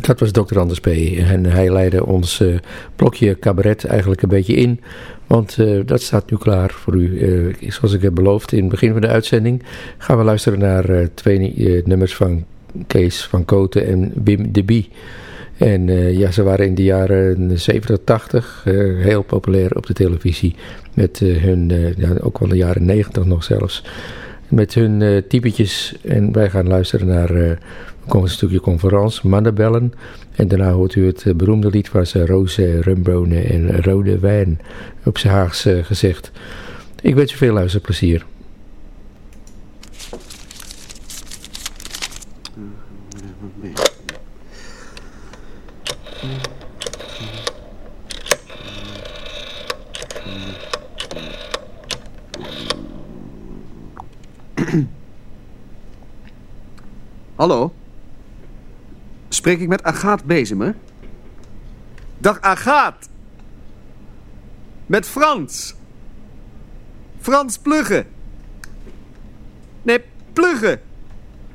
[0.00, 0.58] Dat was Dr.
[0.58, 0.86] Anders P.
[0.86, 2.58] En hij leidde ons uh,
[2.96, 4.80] blokje cabaret eigenlijk een beetje in.
[5.26, 7.28] Want uh, dat staat nu klaar voor u.
[7.60, 9.62] Uh, zoals ik heb beloofd in het begin van de uitzending...
[9.98, 12.44] gaan we luisteren naar twee nummers van
[12.86, 14.88] Kees van Koten en Wim de Bie.
[15.56, 15.86] En
[16.18, 18.62] ja, ze waren in de jaren 70, 80
[18.98, 20.54] heel populair op de televisie.
[20.94, 23.82] Met hun, ja, ook wel de jaren 90 nog zelfs.
[24.50, 25.96] Met hun typetjes.
[26.02, 27.58] En wij gaan luisteren naar
[28.10, 29.92] komt een stukje conferentie, mannenbellen.
[30.32, 34.60] En daarna hoort u het eh, beroemde lied waar ze roze, rumbonen en rode wijn
[35.04, 36.30] op zijn Haags uh, gezegd.
[37.02, 38.24] Ik wens u veel luisterplezier.
[57.34, 57.74] Hallo?
[59.28, 60.76] Spreek ik met Agaat Bezemer?
[62.18, 63.08] Dag Agaat!
[64.86, 65.74] Met Frans!
[67.20, 68.06] Frans Plugge!
[69.82, 70.80] Nee, Plugge!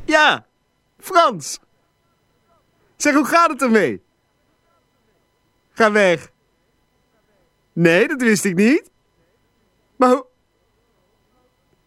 [0.05, 0.45] Ja,
[0.99, 1.59] Frans!
[2.95, 4.01] Zeg, hoe gaat het ermee?
[5.71, 6.31] Ga weg.
[7.73, 8.91] Nee, dat wist ik niet.
[9.95, 10.25] Maar hoe...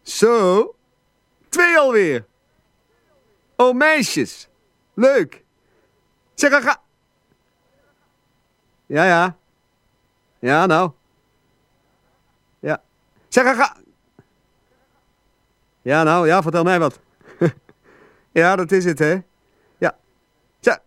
[0.01, 0.75] Zo?
[1.49, 2.25] Twee alweer.
[3.55, 4.49] Oh, meisjes.
[4.93, 5.43] Leuk.
[6.33, 6.81] Zeg, ga...
[8.85, 9.37] Ja, ja.
[10.39, 10.91] Ja, nou.
[12.59, 12.81] Ja.
[13.27, 13.75] Zeg, ga...
[15.81, 16.99] Ja, nou, ja, vertel mij wat.
[18.31, 19.21] ja, dat is het, hè.
[19.77, 19.97] Ja.
[20.59, 20.79] Zeg.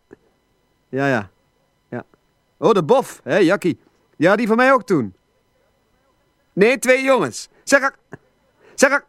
[0.88, 1.30] Ja, ja.
[1.88, 2.04] Ja.
[2.56, 3.80] Oh, de bof, hè, Jakkie.
[4.16, 5.14] Ja, die van mij ook toen.
[6.52, 7.48] Nee, twee jongens.
[7.64, 7.90] Zeg,
[8.74, 9.04] zeg,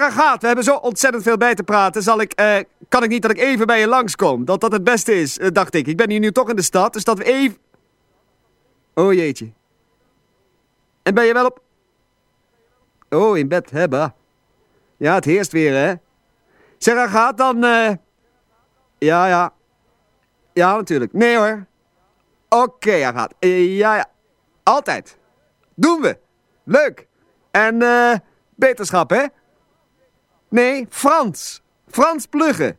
[0.00, 0.40] zeg, gaat.
[0.40, 2.02] We hebben zo ontzettend veel bij te praten.
[2.02, 4.44] Zal ik, eh, kan ik niet dat ik even bij je langskom?
[4.44, 5.86] Dat dat het beste is, eh, dacht ik.
[5.86, 7.58] Ik ben hier nu toch in de stad, dus dat we even...
[8.94, 9.52] Oh jeetje.
[11.02, 11.60] En ben je wel op...
[13.10, 14.14] Oh, in bed, hebben.
[14.96, 15.94] Ja, het heerst weer, hè?
[16.78, 17.64] Zeg, gaat dan...
[17.64, 17.90] Uh...
[18.98, 19.52] Ja, ja.
[20.52, 21.12] Ja, natuurlijk.
[21.12, 21.66] Nee hoor.
[22.48, 23.34] Oké, okay, gaat.
[23.40, 24.06] Ja, ja.
[24.62, 25.18] Altijd.
[25.74, 26.18] Doen we.
[26.64, 27.06] Leuk.
[27.50, 28.14] En eh...
[28.54, 29.24] beterschap, hè?
[30.52, 31.62] Nee, Frans.
[31.88, 32.76] Frans Plugge.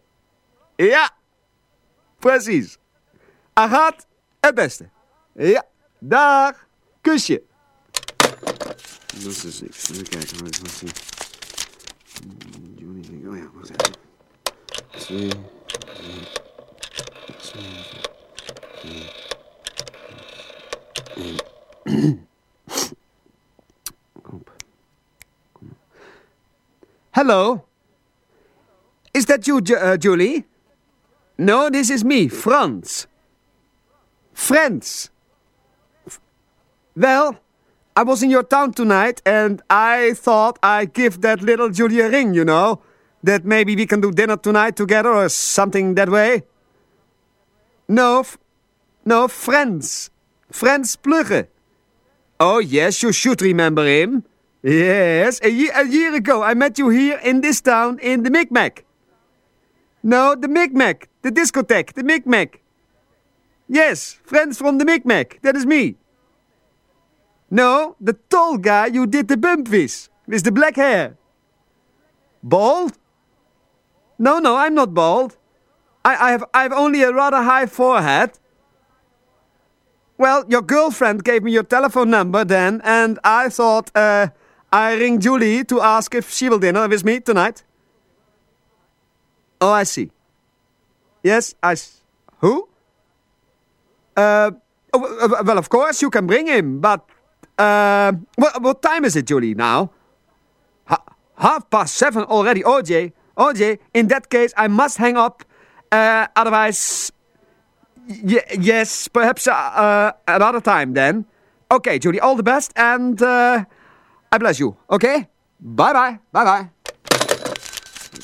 [0.75, 1.11] Ja,
[2.19, 2.77] precies.
[3.53, 4.05] Agat,
[4.39, 4.89] het beste.
[5.33, 5.65] Ja,
[5.99, 6.67] dag.
[7.01, 7.43] Kusje.
[9.23, 9.89] Dat is niks.
[9.89, 10.43] Even kijken.
[10.43, 10.91] Wat is dat?
[13.27, 13.93] Oh ja, wacht even.
[14.99, 15.29] Twee,
[15.93, 16.27] drie,
[17.37, 18.01] zeven,
[21.85, 22.27] één.
[27.13, 27.65] Hello.
[29.13, 30.45] Is that you, uh, Julie?
[31.37, 33.05] No, this is me, Franz.
[34.33, 35.11] Friends.
[36.95, 37.37] Well,
[37.95, 42.09] I was in your town tonight and I thought I'd give that little Julie a
[42.09, 42.81] ring, you know.
[43.21, 46.43] That maybe we can do dinner tonight together or something that way.
[47.87, 48.25] No,
[49.05, 50.09] no, friends.
[50.49, 51.47] Friends Plugge.
[52.39, 54.25] Oh, yes, you should remember him.
[54.63, 58.31] Yes, a year, a year ago I met you here in this town in the
[58.31, 58.85] Micmac.
[60.01, 61.09] No, the Micmac.
[61.21, 61.93] The discotheque.
[61.93, 62.61] The Micmac.
[63.67, 65.41] Yes, friends from the Micmac.
[65.41, 65.95] That is me.
[67.51, 70.09] No, the tall guy you did the bump with.
[70.27, 71.17] With the black hair.
[72.41, 72.97] Bald?
[74.17, 75.37] No, no, I'm not bald.
[76.05, 78.39] I, I have I have only a rather high forehead.
[80.17, 84.27] Well, your girlfriend gave me your telephone number then, and I thought uh,
[84.73, 87.63] I ring Julie to ask if she will dinner with me tonight.
[89.61, 90.09] Oh, I see.
[91.21, 91.75] Yes, I.
[92.39, 92.67] Who?
[94.17, 94.49] Uh,
[94.91, 97.05] well, of course you can bring him, but
[97.59, 99.53] uh, what, what time is it, Julie?
[99.53, 99.91] Now,
[100.85, 100.97] ha
[101.37, 102.63] half past seven already.
[102.63, 103.77] OJ, OJ.
[103.93, 105.45] In that case, I must hang up.
[105.91, 107.11] Uh, otherwise,
[108.07, 111.25] yes, perhaps uh, another time then.
[111.71, 112.19] Okay, Julie.
[112.19, 113.65] All the best, and uh,
[114.33, 114.75] I bless you.
[114.89, 115.29] Okay.
[115.59, 116.19] Bye bye.
[116.31, 116.69] Bye bye.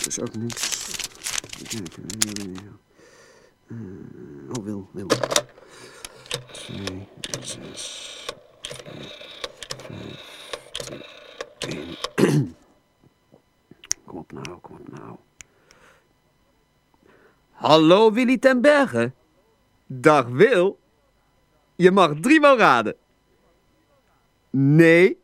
[0.08, 0.78] is ook niks.
[4.50, 5.08] Oh, Wil, Wil.
[6.52, 7.08] Twee,
[7.42, 8.26] zes,
[8.62, 9.16] vier,
[9.86, 10.26] vijf,
[11.58, 12.56] twee, één.
[14.06, 15.16] Kom op nou, kom op nou.
[17.52, 19.12] Hallo Willy ten Berge.
[19.86, 20.80] Dag Wil.
[21.76, 22.96] Je mag driemaal raden.
[24.50, 25.19] Nee.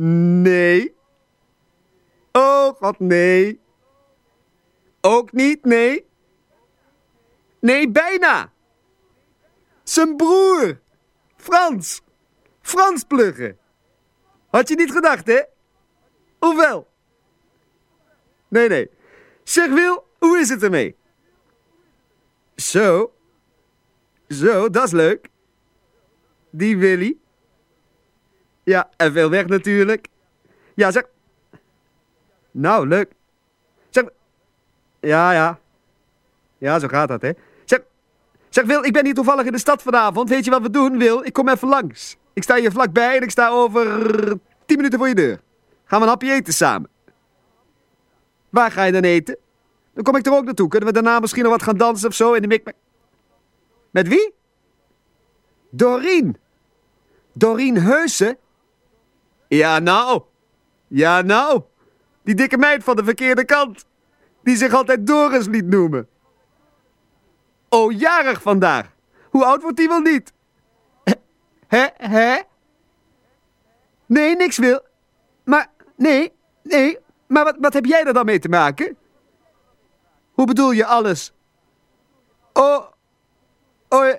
[0.00, 0.94] Nee.
[2.32, 3.60] Oh god, nee.
[5.00, 6.06] Ook niet, nee.
[7.60, 8.52] Nee, bijna.
[9.82, 10.80] Zijn broer.
[11.36, 12.02] Frans.
[12.60, 13.58] Frans Pluggen.
[14.50, 15.42] Had je niet gedacht, hè?
[16.38, 16.88] Hoewel?
[18.48, 18.90] Nee, nee.
[19.42, 20.96] Zeg Wil, hoe is het ermee?
[22.56, 23.12] Zo.
[24.28, 25.28] Zo, dat is leuk.
[26.50, 27.18] Die Willy.
[28.68, 30.08] Ja, en veel weg natuurlijk.
[30.74, 31.04] Ja, zeg.
[32.50, 33.12] Nou, leuk.
[33.90, 34.04] Zeg.
[35.00, 35.58] Ja, ja.
[36.58, 37.30] Ja, zo gaat dat, hè.
[37.64, 37.80] Zeg,
[38.48, 40.28] zeg Wil, ik ben hier toevallig in de stad vanavond.
[40.28, 41.24] Weet je wat we doen, Wil?
[41.24, 42.16] Ik kom even langs.
[42.32, 43.86] Ik sta hier vlakbij en ik sta over
[44.66, 45.40] tien minuten voor je deur.
[45.84, 46.90] Gaan we een hapje eten samen.
[48.48, 49.36] Waar ga je dan eten?
[49.94, 50.68] Dan kom ik er ook naartoe.
[50.68, 52.72] Kunnen we daarna misschien nog wat gaan dansen of zo in de mik...
[53.90, 54.34] Met wie?
[55.70, 56.36] Dorien.
[57.32, 58.38] Dorien Heusen?
[59.48, 60.22] Ja, nou.
[60.86, 61.62] Ja, nou.
[62.22, 63.86] Die dikke meid van de verkeerde kant.
[64.42, 66.08] Die zich altijd Doris liet noemen.
[67.68, 68.92] Oh, jarig vandaag.
[69.30, 70.32] Hoe oud wordt die wel niet?
[71.66, 72.40] Hè, hè?
[74.06, 74.80] Nee, niks wil.
[75.44, 76.32] Maar, nee,
[76.62, 76.98] nee.
[77.26, 78.96] Maar wat, wat heb jij er dan mee te maken?
[80.32, 81.32] Hoe bedoel je alles?
[82.52, 82.84] Oh,
[83.88, 84.14] oh,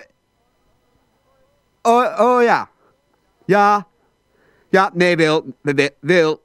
[1.82, 2.68] oh, oh ja.
[3.44, 3.86] Ja,
[4.70, 6.42] ja, nee, Wil, Wil, Wil.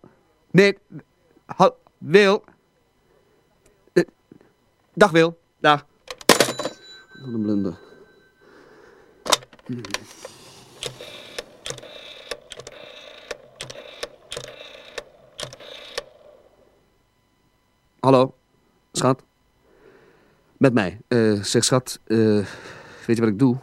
[0.51, 0.77] nee,
[1.45, 2.43] ha- Wil.
[3.93, 4.03] Eh,
[4.93, 5.85] Dag Wil, dag.
[7.21, 7.77] Wat een blunder.
[17.99, 18.35] Hallo,
[18.91, 19.23] schat.
[20.57, 20.99] Met mij.
[21.07, 22.17] Eh, zeg schat, eh,
[23.05, 23.57] weet je wat ik doe?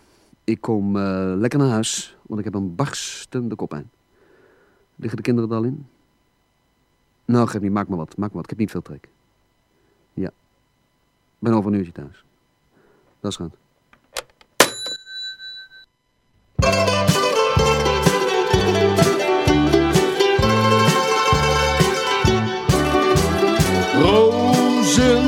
[0.44, 3.90] Ik kom eh, lekker naar huis, want ik heb een barstende koppijn.
[5.02, 5.86] Liggen de kinderen er al in?
[7.24, 8.42] Nou, geef niet, maak maar wat, maak maar wat.
[8.42, 9.08] Ik heb niet veel trek.
[10.14, 10.30] Ja.
[11.38, 12.24] Ben over een uurtje thuis.
[13.20, 13.54] Dat is goed.
[24.02, 25.24] Rozen,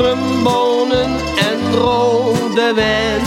[0.00, 3.22] rumbonen en rode wijn.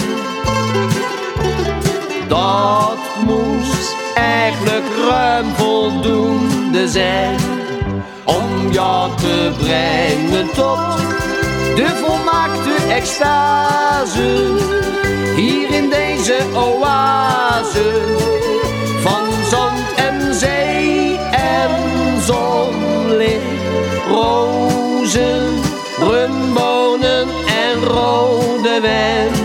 [2.27, 7.35] Dat moest eigenlijk ruim voldoende zijn
[8.23, 10.97] om jou te brengen tot
[11.75, 14.55] de volmaakte extase.
[15.35, 17.91] Hier in deze oase
[19.01, 21.71] van zand en zee en
[22.21, 23.61] zonlicht.
[24.09, 25.61] Rozen,
[25.99, 29.42] rumbonen en rode wijn.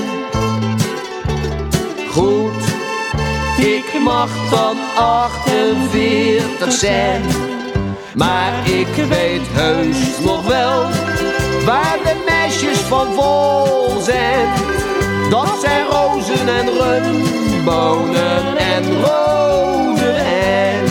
[4.08, 7.22] Mag dan 48 zijn.
[8.14, 10.82] Maar ik weet heus nog wel
[11.64, 14.48] waar de meisjes van vol zijn.
[15.30, 20.84] Dat zijn rozen en rumbonen en rode wijn.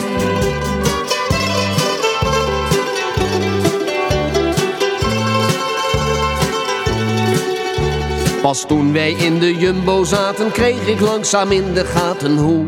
[8.41, 12.65] Pas toen wij in de jumbo zaten, kreeg ik langzaam in de gaten hoe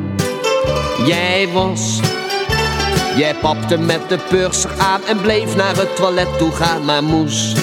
[1.05, 1.99] jij was.
[3.15, 7.53] Jij papte met de purser aan en bleef naar het toilet toe gaan, maar moes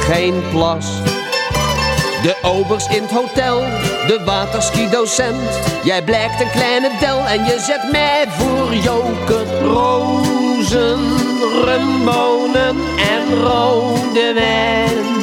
[0.00, 0.86] geen plas.
[2.22, 3.60] De obers in het hotel,
[4.06, 5.60] de waterski-docent.
[5.84, 9.60] Jij blijkt een kleine del en je zet mij voor joker.
[9.62, 11.00] Rozen,
[11.64, 15.22] rumbonen en rode wijn.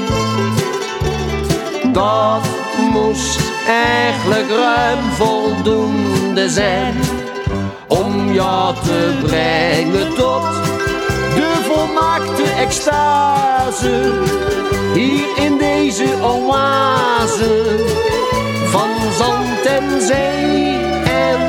[1.94, 2.46] Dat
[2.92, 7.21] moest eigenlijk ruim voldoende zijn
[8.34, 10.42] jou te brengen tot
[11.36, 14.12] de volmaakte extase.
[14.94, 17.80] Hier in deze oase
[18.66, 21.40] van zand en zee en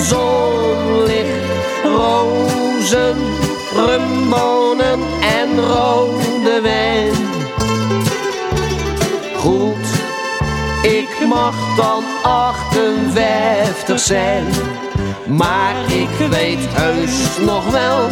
[0.00, 1.40] zonlicht.
[1.84, 3.16] Rozen,
[3.74, 7.14] rumbonen en rode wijn.
[9.36, 9.86] Goed,
[10.82, 14.46] ik mag dan 58 zijn.
[15.36, 18.08] Maar ik weet heus nog wel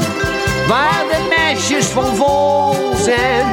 [0.69, 3.47] waar de meisjes van vol zijn.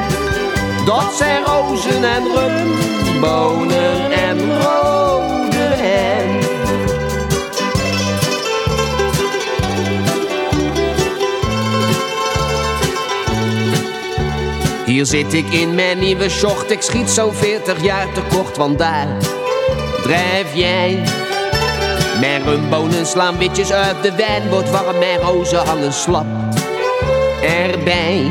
[0.84, 6.42] Dat zijn rozen en rumbonen en rode wijn.
[14.84, 19.08] Hier zit ik in mijn nieuwe short, ik schiet zo'n 40 jaar tekort, want daar
[20.02, 21.02] drijf jij.
[22.20, 26.26] Mijn rumbonen slaan witjes uit de wijn, wordt warm, mijn rozen hangen slap
[27.42, 28.30] erbij.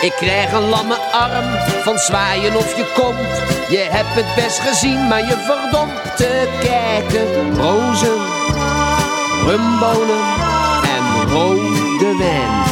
[0.00, 1.44] Ik krijg een lamme arm
[1.82, 3.68] van zwaaien of je komt.
[3.68, 7.56] Je hebt het best gezien, maar je verdomd te kijken.
[7.56, 8.18] Rozen,
[9.46, 10.24] rumbonen
[10.82, 12.66] en rode wijn.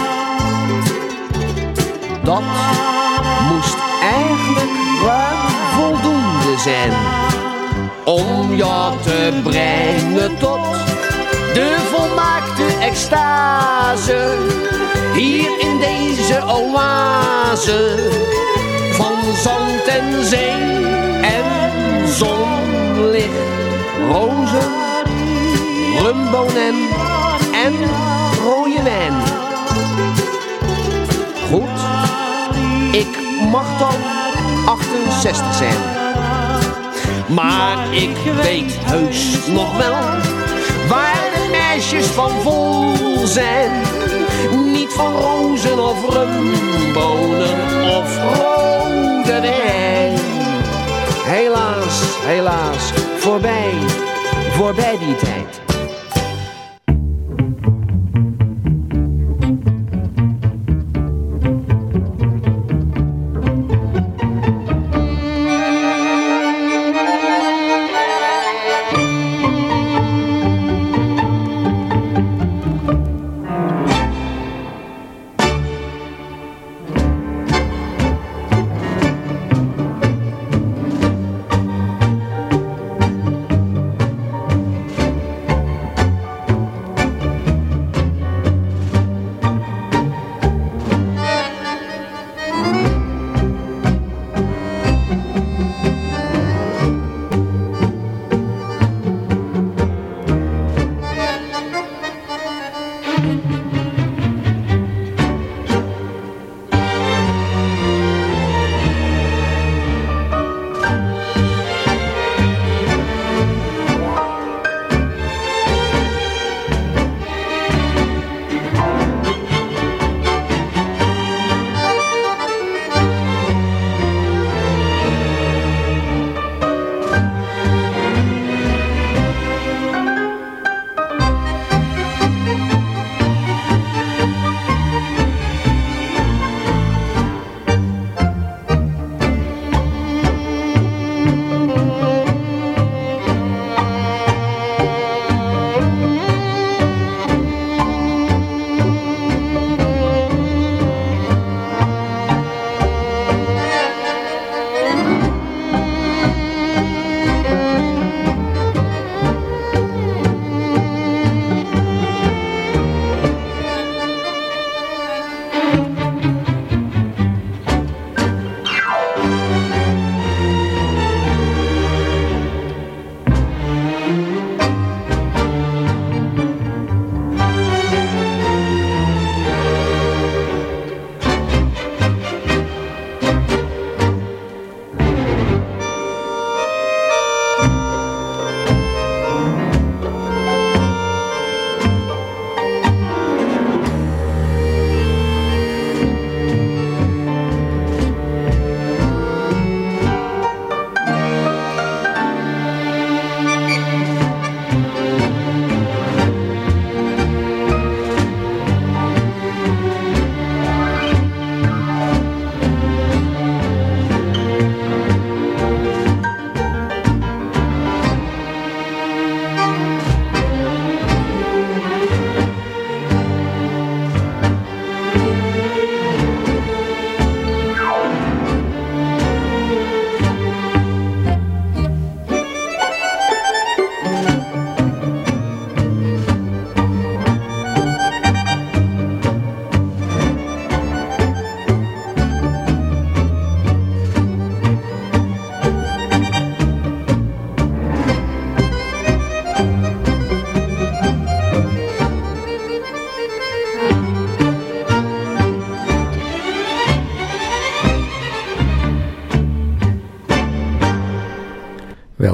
[2.22, 2.42] Dat
[3.50, 4.70] moest eigenlijk
[5.04, 5.38] ruim
[5.76, 7.25] voldoende zijn.
[8.06, 10.60] Om jou te brengen tot
[11.54, 14.36] de volmaakte extase.
[15.14, 18.08] Hier in deze oase
[18.92, 20.86] van zand en zee
[21.22, 21.44] en
[22.08, 23.28] zonlicht.
[24.10, 24.72] Rozen,
[26.02, 26.76] rumbonen
[27.64, 27.74] en
[28.44, 29.14] rode wijn.
[31.50, 31.80] Goed,
[32.92, 33.18] ik
[33.50, 33.94] mag dan
[34.66, 36.05] 68 zijn.
[37.28, 40.00] Maar ik weet heus nog wel
[40.88, 43.70] waar de meisjes van vol zijn.
[44.72, 47.54] Niet van rozen of rumbonen
[47.96, 50.18] of rode wijn.
[51.24, 53.74] Helaas, helaas, voorbij,
[54.56, 55.75] voorbij die tijd.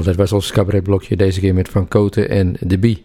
[0.05, 3.05] Wel, dat was ons cabaretblokje deze keer met Van Koten en De Bie.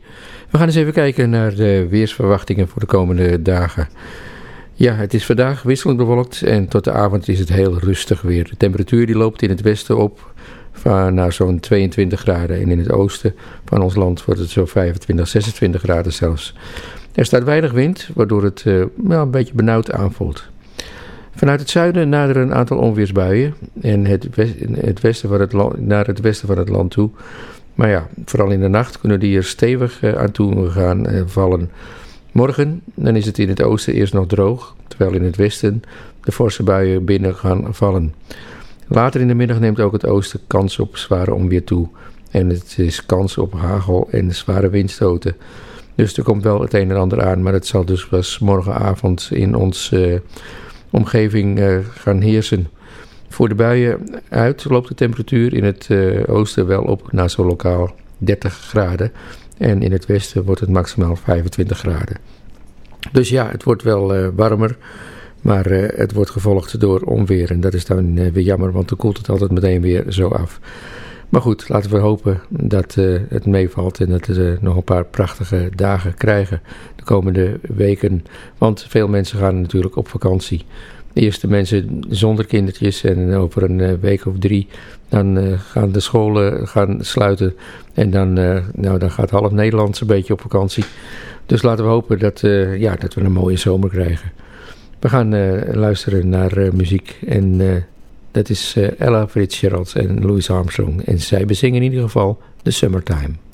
[0.49, 3.87] We gaan eens even kijken naar de weersverwachtingen voor de komende dagen.
[4.73, 8.43] Ja, het is vandaag wisselend bewolkt en tot de avond is het heel rustig weer.
[8.49, 10.33] De temperatuur die loopt in het westen op
[11.11, 15.27] naar zo'n 22 graden en in het oosten van ons land wordt het zo'n 25,
[15.27, 16.55] 26 graden zelfs.
[17.13, 20.49] Er staat weinig wind, waardoor het uh, wel een beetje benauwd aanvoelt.
[21.37, 24.27] Vanuit het zuiden naderen een aantal onweersbuien en het,
[24.71, 27.09] het westen van het land, naar het westen van het land toe.
[27.75, 31.21] Maar ja, vooral in de nacht kunnen die er stevig eh, aan toe gaan eh,
[31.25, 31.69] vallen.
[32.31, 35.81] Morgen dan is het in het oosten eerst nog droog, terwijl in het westen
[36.23, 38.13] de forse buien binnen gaan vallen.
[38.87, 41.87] Later in de middag neemt ook het oosten kans op zware onweer toe.
[42.31, 45.35] En het is kans op hagel en zware windstoten.
[45.95, 49.29] Dus er komt wel het een en ander aan, maar het zal dus pas morgenavond
[49.31, 50.19] in onze uh,
[50.89, 52.67] omgeving uh, gaan heersen.
[53.29, 57.45] Voor de buien uit loopt de temperatuur in het uh, oosten wel op naar zo
[57.45, 59.11] lokaal 30 graden.
[59.57, 62.17] En in het westen wordt het maximaal 25 graden.
[63.11, 64.77] Dus ja, het wordt wel warmer.
[65.41, 65.65] Maar
[65.95, 67.51] het wordt gevolgd door onweer.
[67.51, 70.59] En dat is dan weer jammer, want dan koelt het altijd meteen weer zo af.
[71.29, 75.05] Maar goed, laten we hopen dat uh, het meevalt en dat we nog een paar
[75.05, 76.61] prachtige dagen krijgen
[76.95, 78.25] de komende weken.
[78.57, 80.65] Want veel mensen gaan natuurlijk op vakantie.
[81.13, 84.67] De eerste mensen zonder kindertjes en over een week of drie
[85.09, 87.55] dan gaan de scholen gaan sluiten.
[87.93, 88.33] En dan,
[88.73, 90.83] nou, dan gaat half Nederland een beetje op vakantie.
[91.45, 92.39] Dus laten we hopen dat,
[92.77, 94.31] ja, dat we een mooie zomer krijgen.
[94.99, 97.75] We gaan uh, luisteren naar uh, muziek en uh,
[98.37, 101.05] dat is Ella Fitzgerald en Louis Armstrong.
[101.05, 103.46] En zij bezingen in ieder geval The Summertime.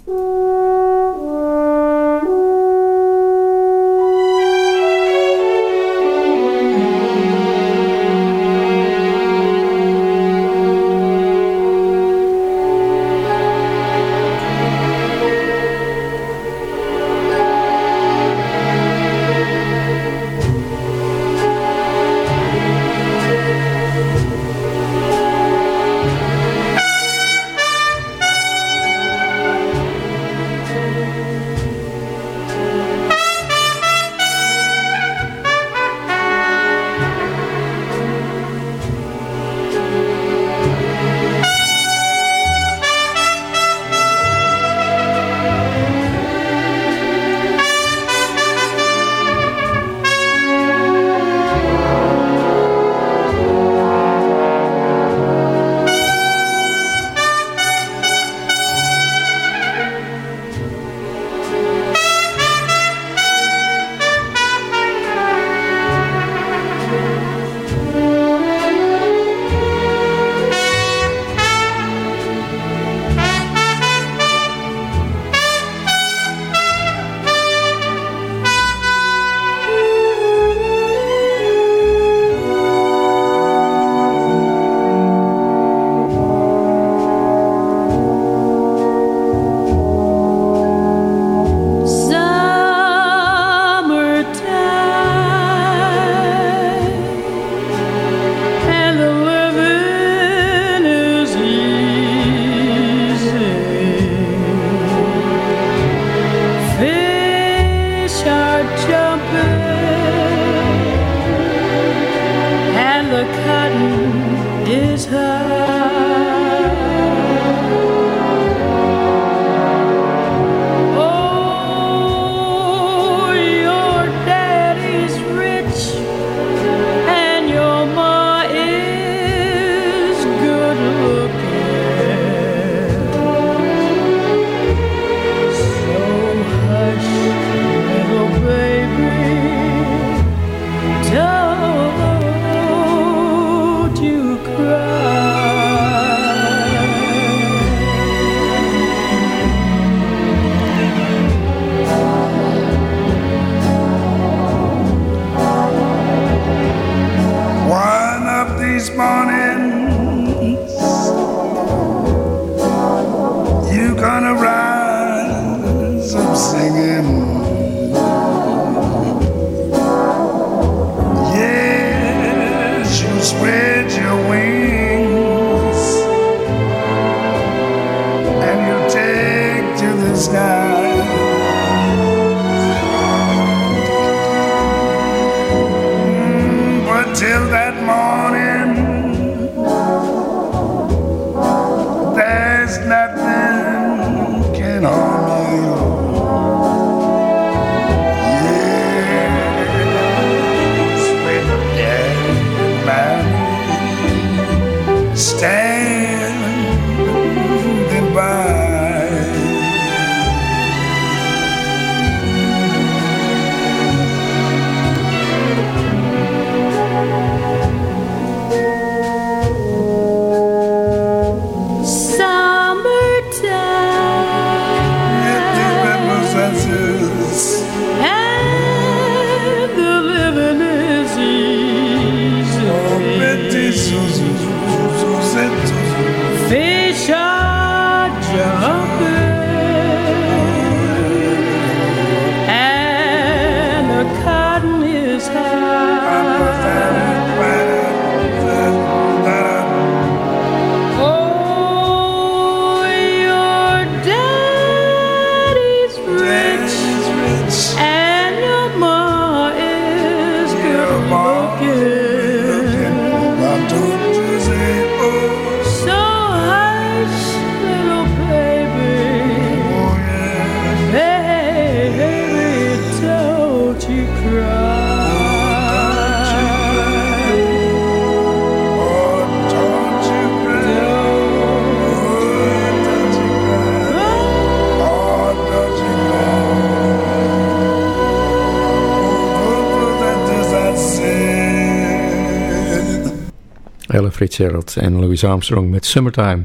[294.16, 296.44] Fitzgerald en Louis Armstrong met Summertime.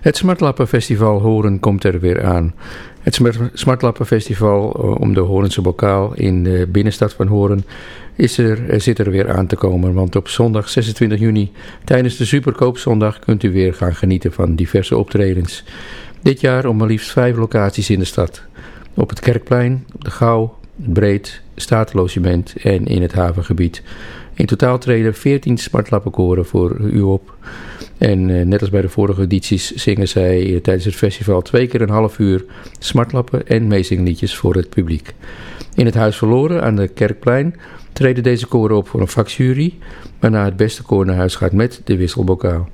[0.00, 2.54] Het Smartlappenfestival Horen komt er weer aan.
[3.00, 7.64] Het Smart- Smartlappenfestival eh, om de Horense bokaal in de binnenstad van Horen
[8.14, 9.92] is er, er zit er weer aan te komen.
[9.92, 11.52] Want op zondag 26 juni
[11.84, 15.64] tijdens de Superkoopzondag kunt u weer gaan genieten van diverse optredens.
[16.22, 18.42] Dit jaar op maar liefst vijf locaties in de stad.
[18.94, 23.82] Op het Kerkplein, de Gouw, het Breed, Statenlogement en in het havengebied.
[24.38, 27.36] In totaal treden 14 smartlappenkoren voor u op.
[27.98, 31.66] En eh, net als bij de vorige edities zingen zij eh, tijdens het festival twee
[31.66, 32.44] keer een half uur
[32.78, 35.14] smartlappen en meezingliedjes voor het publiek.
[35.74, 37.54] In het Huis Verloren aan de Kerkplein
[37.92, 39.74] treden deze koren op voor een vakjury,
[40.18, 42.68] waarna het beste koor naar huis gaat met de wisselbokaal.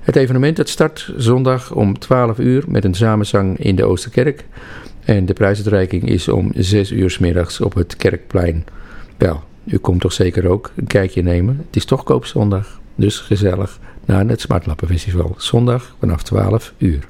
[0.00, 4.44] Het evenement dat start zondag om 12 uur met een samenzang in de Oosterkerk.
[5.04, 8.64] En de prijsuitreiking is om 6 uur 's middags op het Kerkplein.
[9.16, 11.56] Wel, u komt toch zeker ook een kijkje nemen.
[11.66, 15.34] Het is toch koopzondag, dus gezellig naar het Smartlappenfestival.
[15.36, 17.08] Zondag vanaf 12 uur.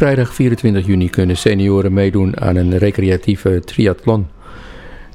[0.00, 4.26] Vrijdag 24 juni kunnen senioren meedoen aan een recreatieve triathlon.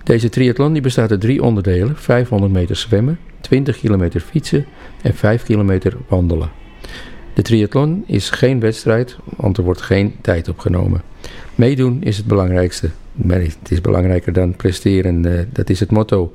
[0.03, 4.65] Deze triathlon die bestaat uit drie onderdelen: 500 meter zwemmen, 20 kilometer fietsen
[5.01, 6.49] en 5 kilometer wandelen.
[7.33, 11.01] De triathlon is geen wedstrijd, want er wordt geen tijd opgenomen.
[11.55, 12.89] Meedoen is het belangrijkste.
[13.27, 16.31] Het is belangrijker dan presteren, eh, dat is het motto.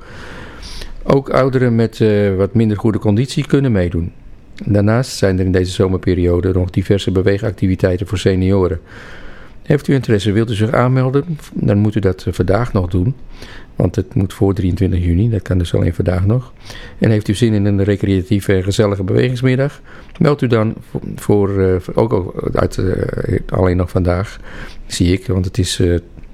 [1.03, 4.11] Ook ouderen met eh, wat minder goede conditie kunnen meedoen.
[4.65, 8.79] Daarnaast zijn er in deze zomerperiode nog diverse beweegactiviteiten voor senioren.
[9.61, 11.37] Heeft u interesse, wilt u zich aanmelden?
[11.53, 13.15] Dan moet u dat eh, vandaag nog doen.
[13.75, 16.53] Want het moet voor 23 juni, dat kan dus alleen vandaag nog.
[16.97, 19.81] En heeft u zin in een recreatieve en gezellige bewegingsmiddag?
[20.19, 20.75] Meld u dan
[21.15, 24.39] voor, uh, ook uit, uh, alleen nog vandaag,
[24.85, 25.81] zie ik, want het is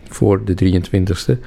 [0.09, 1.39] voor de 23ste.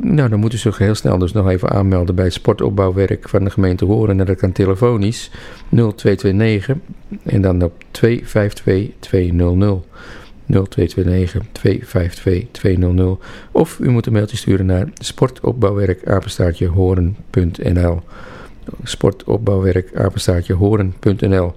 [0.00, 3.44] Nou, dan moet u zich heel snel dus nog even aanmelden bij het sportopbouwwerk van
[3.44, 4.20] de gemeente Horen.
[4.20, 5.30] En dat kan telefonisch
[5.70, 6.76] 0229
[7.22, 9.84] en dan op 252 200.
[10.46, 13.18] 0229 252 200
[13.50, 16.02] of u moet een mailtje sturen naar sportopbouwwerk
[16.66, 18.00] horen.nl
[18.82, 19.90] sportopbouwwerk
[20.48, 21.54] horen.nl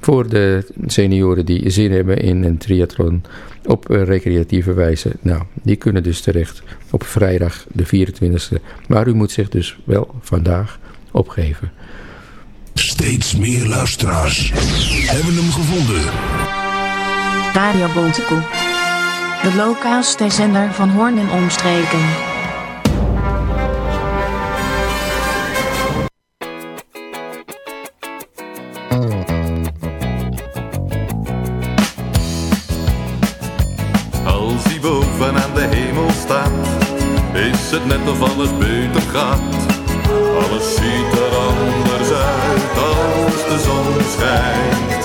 [0.00, 3.22] voor de senioren die zin hebben in een triathlon
[3.64, 5.10] op recreatieve wijze.
[5.20, 8.62] Nou, die kunnen dus terecht op vrijdag de 24e.
[8.88, 10.78] Maar u moet zich dus wel vandaag
[11.10, 11.72] opgeven.
[12.74, 14.52] Steeds meer luisteraars
[15.10, 16.02] hebben hem gevonden.
[17.52, 18.42] Radio Bontekoe.
[19.42, 22.29] De lokaalste zender van Hoorn en omstreken.
[36.30, 39.40] Is het net of alles beter gaat.
[40.42, 45.04] Alles ziet er anders uit als de zon schijnt.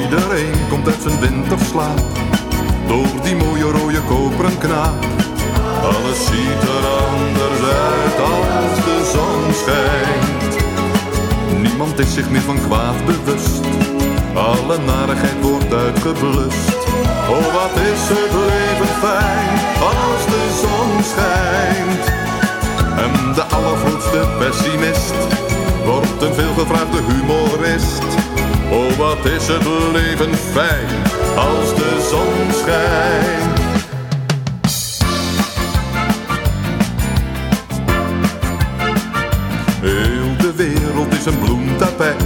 [0.00, 2.00] Iedereen komt uit zijn winterslaap,
[2.86, 5.04] door die mooie rode koperen knaap.
[5.82, 10.54] Alles ziet er anders uit als de zon schijnt.
[11.62, 13.60] Niemand is zich meer van kwaad bewust,
[14.34, 16.82] alle narigheid wordt uitgeblust.
[17.28, 22.04] Oh, wat is het leven fijn als de zon schijnt.
[22.96, 25.14] En de allergrootste pessimist
[25.84, 28.02] wordt een veelgevraagde humorist.
[28.70, 30.88] Oh, wat is het leven fijn
[31.36, 33.60] als de zon schijnt.
[39.80, 42.22] Heel de wereld is een bloemtapijt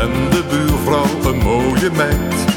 [0.00, 2.55] en de buurvrouw een mooie meid.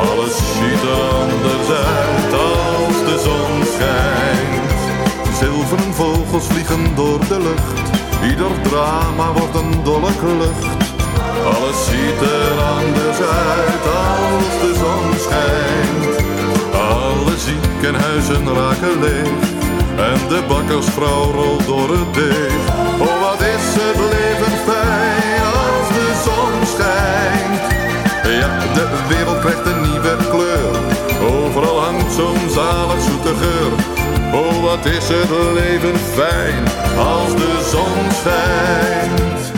[0.00, 4.80] Alles ziet er anders uit als de zon schijnt.
[5.38, 7.90] Zilveren vogels vliegen door de lucht,
[8.30, 10.64] ieder drama wordt een dolle klucht.
[11.44, 16.14] Alles ziet er anders uit als de zon schijnt.
[16.74, 19.58] Alle ziekenhuizen raken leeg
[19.96, 22.62] en de bakkersvrouw rolt door het deeg.
[23.00, 27.79] Oh, wat is het leven fijn als de zon schijnt.
[28.74, 30.74] De wereld krijgt een nieuwe kleur.
[31.30, 33.72] Overal hangt zo'n zalig zoete geur.
[34.32, 36.64] Oh, wat is het leven fijn
[36.98, 39.52] als de zon schijnt.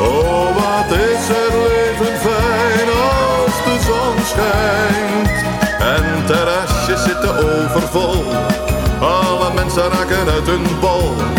[0.00, 5.44] Oh, wat is het leven fijn als de zon schijnt.
[5.78, 8.24] En terrasjes zitten overvol.
[9.00, 11.37] Alle mensen raken uit hun bol.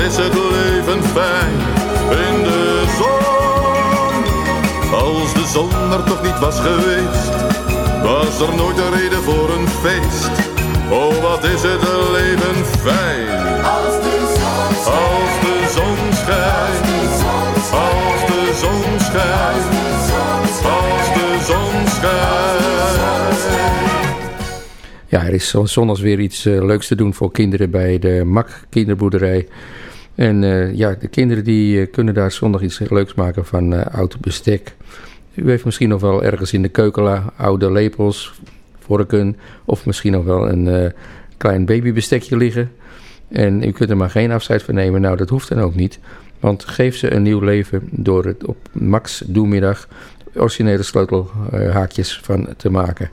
[0.00, 1.54] Wat is het leven fijn
[2.10, 3.24] in de zon.
[4.92, 7.30] Als de zon er toch niet was geweest,
[8.02, 10.30] was er nooit een reden voor een feest.
[10.90, 11.82] Oh, wat is het
[12.12, 13.64] leven fijn.
[13.64, 14.86] Als de zon schijnt.
[14.86, 16.86] Als de zon schijnt.
[17.72, 19.66] Als de zon schijnt.
[20.64, 22.40] Als de zon schijnt.
[25.06, 28.60] Ja, er is zondags weer iets uh, leuks te doen voor kinderen bij de MAK
[28.68, 29.48] kinderboerderij.
[30.14, 34.20] En uh, ja, de kinderen die uh, kunnen daar zondag iets leuks maken van oud
[34.20, 34.74] bestek.
[35.34, 38.40] U heeft misschien nog wel ergens in de keuken oude lepels,
[38.78, 40.92] vorken of misschien nog wel een
[41.36, 42.70] klein babybestekje liggen.
[43.28, 45.00] En u kunt er maar geen afscheid van nemen.
[45.00, 45.98] Nou, dat hoeft dan ook niet.
[46.40, 49.88] Want geef ze een nieuw leven door het op Max Doemiddag
[50.34, 53.10] originele sleutelhaakjes van te maken.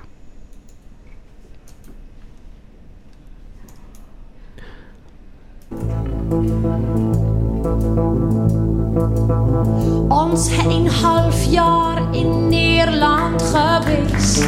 [10.09, 14.39] Ons een half jaar in Nederland geweest.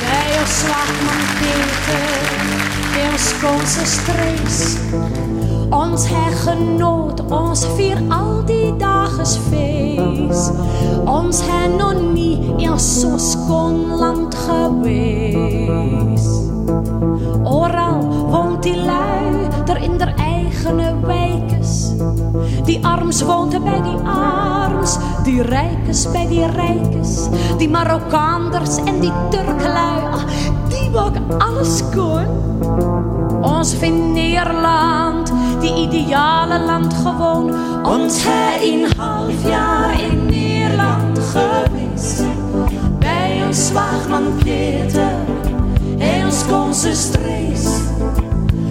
[0.00, 0.64] Bij ons
[1.40, 2.51] Peter, bij
[3.12, 4.76] ons konse strees.
[5.70, 10.52] Ons hij genoot, ons vier al die dagen feest.
[11.04, 15.70] Ons hij nog niet in zo'n schoon land geweest.
[17.44, 18.00] Oral
[18.30, 21.92] woont die lui, er in der eigene wijkes.
[22.64, 27.28] Die arms woont bij die arms, die rijkes bij die rijkes.
[27.58, 30.22] Die Marokkaanders en die Turklui, ah,
[30.90, 32.26] die alles schoon.
[33.42, 37.54] Ons vindt Nederland, die ideale land gewoon.
[37.86, 42.22] Ons hij een half jaar in Nederland geweest.
[42.98, 45.12] Bij ons zwaagman Peter,
[45.98, 47.66] en ons konse strees.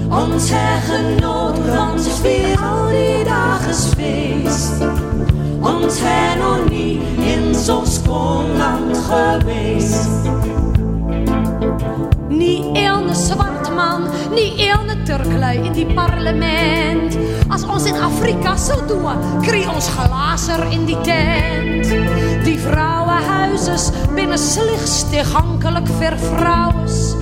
[0.09, 1.57] Ons hij genoot,
[2.21, 4.71] vier al die dagen feest.
[5.61, 10.07] Ons hij nog niet in zo'n schoon land geweest.
[12.41, 14.01] Niet een zwart man,
[14.33, 17.17] niet een Turklui in die parlement.
[17.47, 21.87] Als ons in Afrika zo doen, kreeg ons glazer in die tent.
[22.43, 27.15] Die vrouwenhuizes binnen slechts toegankelijk voor vrouwens.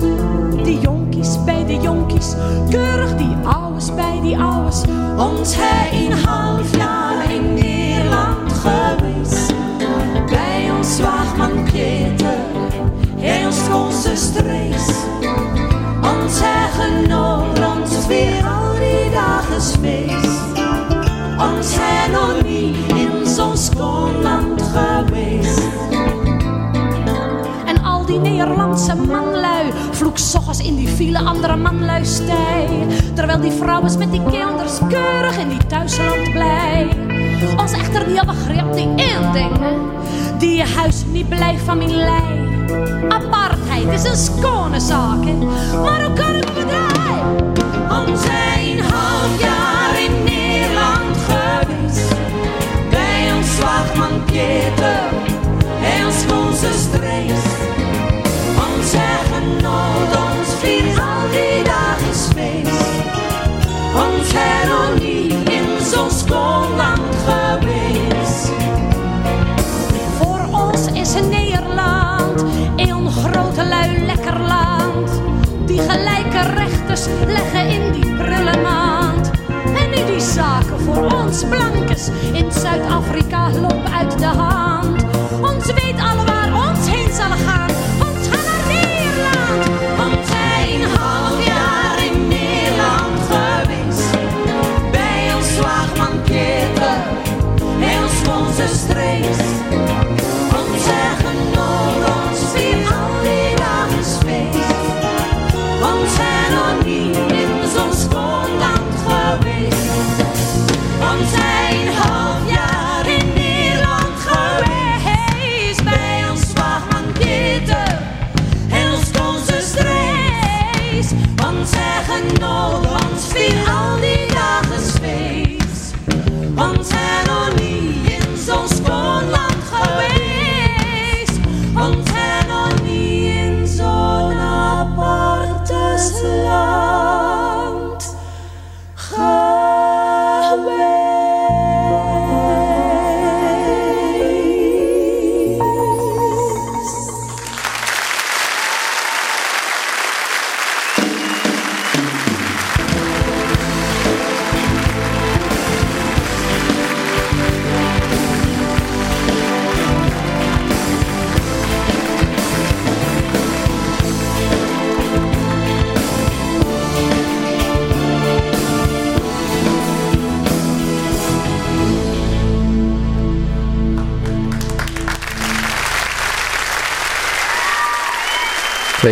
[0.62, 2.34] Die jonkies bij de jonkies,
[2.70, 4.82] keurig die ouwes bij die ouwes.
[5.16, 9.54] Ons hij een half jaar in Nederland geweest.
[10.30, 12.19] Bij ons hij ons
[14.20, 14.86] strees.
[16.02, 20.58] Ons hij genoot, ons weer al die dagen feest.
[21.38, 25.62] Ons hij nog niet in zo'n schoon land geweest.
[27.66, 32.68] En al die Nederlandse manlui vloek s'ochtends in die file andere manlui stij.
[33.14, 36.88] Terwijl die vrouwen met die kinders keurig in die thuisland blij.
[37.56, 39.32] Ons echter niet begreep die één
[40.38, 42.39] die je huis niet blijft van mijn lei.
[43.08, 45.24] Apartheid is een schone zaak,
[45.82, 47.22] maar hoe kan het bedrijf?
[47.90, 52.14] Ons een half jaar in Nederland geweest.
[52.90, 54.99] Bij ons slagman Pieter
[77.26, 79.30] leggen in die prille maand.
[79.64, 85.04] En nu die zaken voor ons blankes in Zuid-Afrika lopen uit de hand.
[85.40, 86.29] Ons weet alle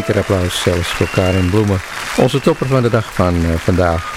[0.08, 1.78] Twee keer applaus zelfs voor Karin Bloemen.
[2.18, 4.16] Onze topper van de dag van uh, vandaag.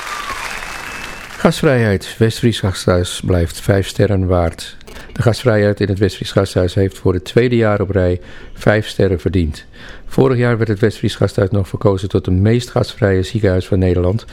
[1.37, 2.15] Gastvrijheid.
[2.17, 4.77] Westfries Gasthuis blijft vijf sterren waard.
[5.13, 8.21] De gastvrijheid in het Westfries Gasthuis heeft voor het tweede jaar op rij
[8.53, 9.65] vijf sterren verdiend.
[10.05, 14.25] Vorig jaar werd het Westfries Gasthuis nog verkozen tot het meest gastvrije ziekenhuis van Nederland.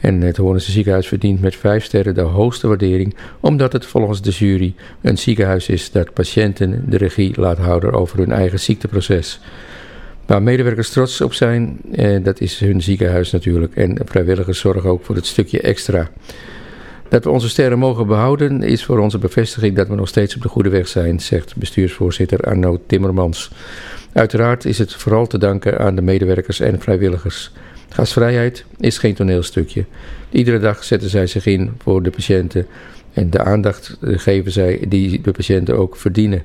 [0.00, 4.30] En het Hoornse ziekenhuis verdient met vijf sterren de hoogste waardering, omdat het volgens de
[4.30, 9.40] jury een ziekenhuis is dat patiënten de regie laat houden over hun eigen ziekteproces.
[10.30, 13.74] Waar medewerkers trots op zijn, eh, dat is hun ziekenhuis natuurlijk.
[13.74, 16.10] En vrijwilligers zorgen ook voor het stukje extra.
[17.08, 20.42] Dat we onze sterren mogen behouden is voor onze bevestiging dat we nog steeds op
[20.42, 23.50] de goede weg zijn, zegt bestuursvoorzitter Arno Timmermans.
[24.12, 27.52] Uiteraard is het vooral te danken aan de medewerkers en vrijwilligers.
[27.88, 29.84] Gasvrijheid is geen toneelstukje.
[30.30, 32.66] Iedere dag zetten zij zich in voor de patiënten
[33.12, 36.42] en de aandacht geven zij die de patiënten ook verdienen.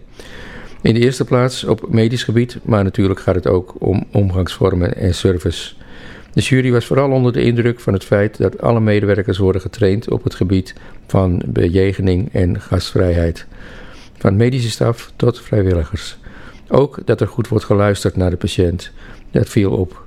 [0.86, 5.16] In de eerste plaats op medisch gebied, maar natuurlijk gaat het ook om omgangsvormen en
[5.16, 5.74] service.
[6.34, 10.10] De jury was vooral onder de indruk van het feit dat alle medewerkers worden getraind
[10.10, 10.74] op het gebied
[11.08, 13.46] van bejegening en gastvrijheid.
[14.18, 16.18] Van medische staf tot vrijwilligers.
[16.68, 18.92] Ook dat er goed wordt geluisterd naar de patiënt.
[19.32, 20.04] Dat viel op.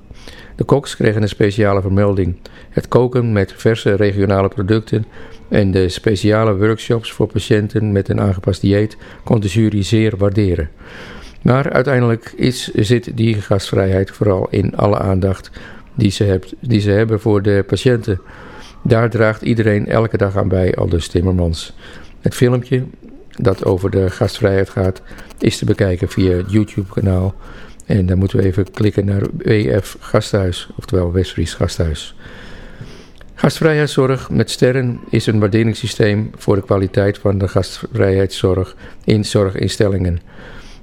[0.56, 2.36] De koks kregen een speciale vermelding.
[2.70, 5.04] Het koken met verse regionale producten
[5.48, 10.70] en de speciale workshops voor patiënten met een aangepast dieet kon de jury zeer waarderen.
[11.42, 12.34] Maar uiteindelijk
[12.74, 15.50] zit die gastvrijheid vooral in alle aandacht
[15.94, 18.20] die ze, hebt, die ze hebben voor de patiënten.
[18.84, 21.72] Daar draagt iedereen elke dag aan bij, aldus Timmermans.
[22.20, 22.84] Het filmpje
[23.40, 25.02] dat over de gastvrijheid gaat,
[25.38, 27.34] is te bekijken via het YouTube-kanaal.
[27.86, 32.14] En dan moeten we even klikken naar WF Gasthuis, oftewel Westfries Gasthuis.
[33.38, 40.20] Gastvrijheidszorg met sterren is een waarderingssysteem voor de kwaliteit van de gastvrijheidszorg in zorginstellingen.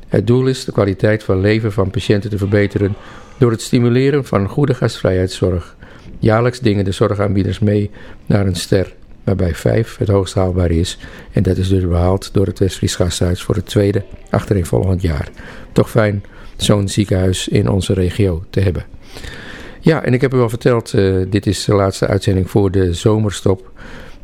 [0.08, 2.96] Het doel is de kwaliteit van leven van patiënten te verbeteren
[3.38, 5.76] door het stimuleren van goede gastvrijheidszorg.
[6.20, 7.92] Jaarlijks dingen de zorgaanbieders mee
[8.26, 10.98] naar een ster, waarbij 5 het hoogst haalbaar is.
[11.32, 14.04] En dat is dus behaald door het Westfries Gasthuis voor het tweede
[14.62, 15.30] volgend jaar.
[15.72, 16.24] Toch fijn
[16.56, 18.86] zo'n ziekenhuis in onze regio te hebben.
[19.86, 22.94] Ja, en ik heb u al verteld, uh, dit is de laatste uitzending voor de
[22.94, 23.72] zomerstop.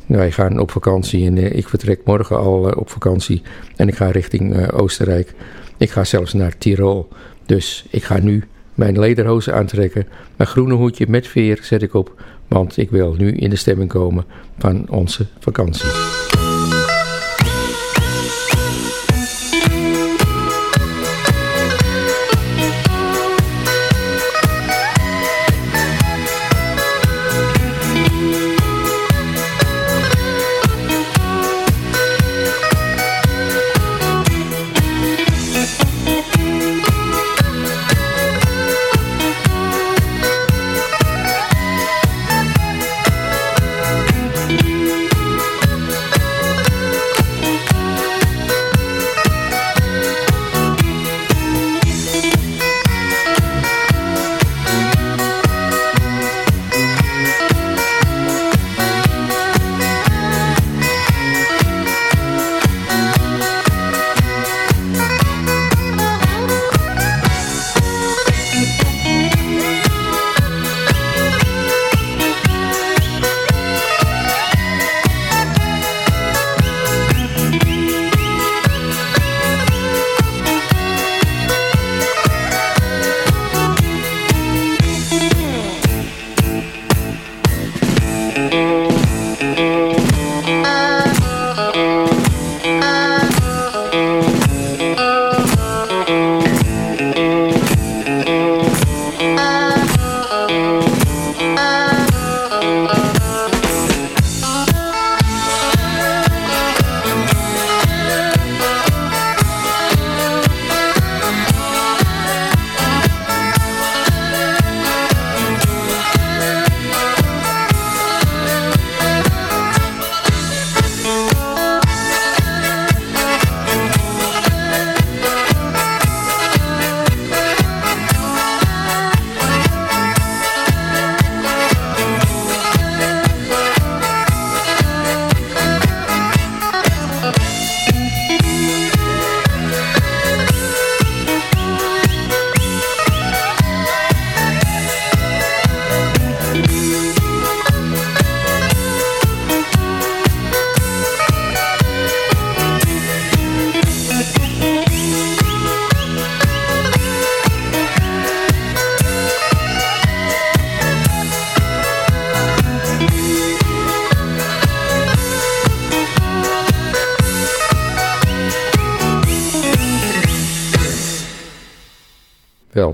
[0.05, 3.41] Wij gaan op vakantie en uh, ik vertrek morgen al uh, op vakantie
[3.75, 5.33] en ik ga richting Oostenrijk.
[5.77, 7.07] Ik ga zelfs naar Tirol.
[7.45, 8.43] Dus ik ga nu
[8.73, 10.07] mijn lederhozen aantrekken.
[10.35, 13.89] Mijn groene hoedje met veer zet ik op, want ik wil nu in de stemming
[13.89, 14.25] komen
[14.57, 15.89] van onze vakantie.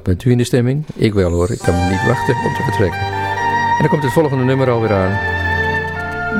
[0.07, 0.85] Bent u in de stemming?
[0.95, 2.99] Ik wel hoor, ik kan niet wachten om te vertrekken.
[2.99, 5.11] En dan komt het volgende nummer alweer aan.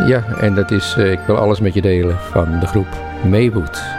[0.07, 2.87] Ja, en dat is eh, Ik wil alles met je delen van de groep
[3.29, 3.96] Maywood.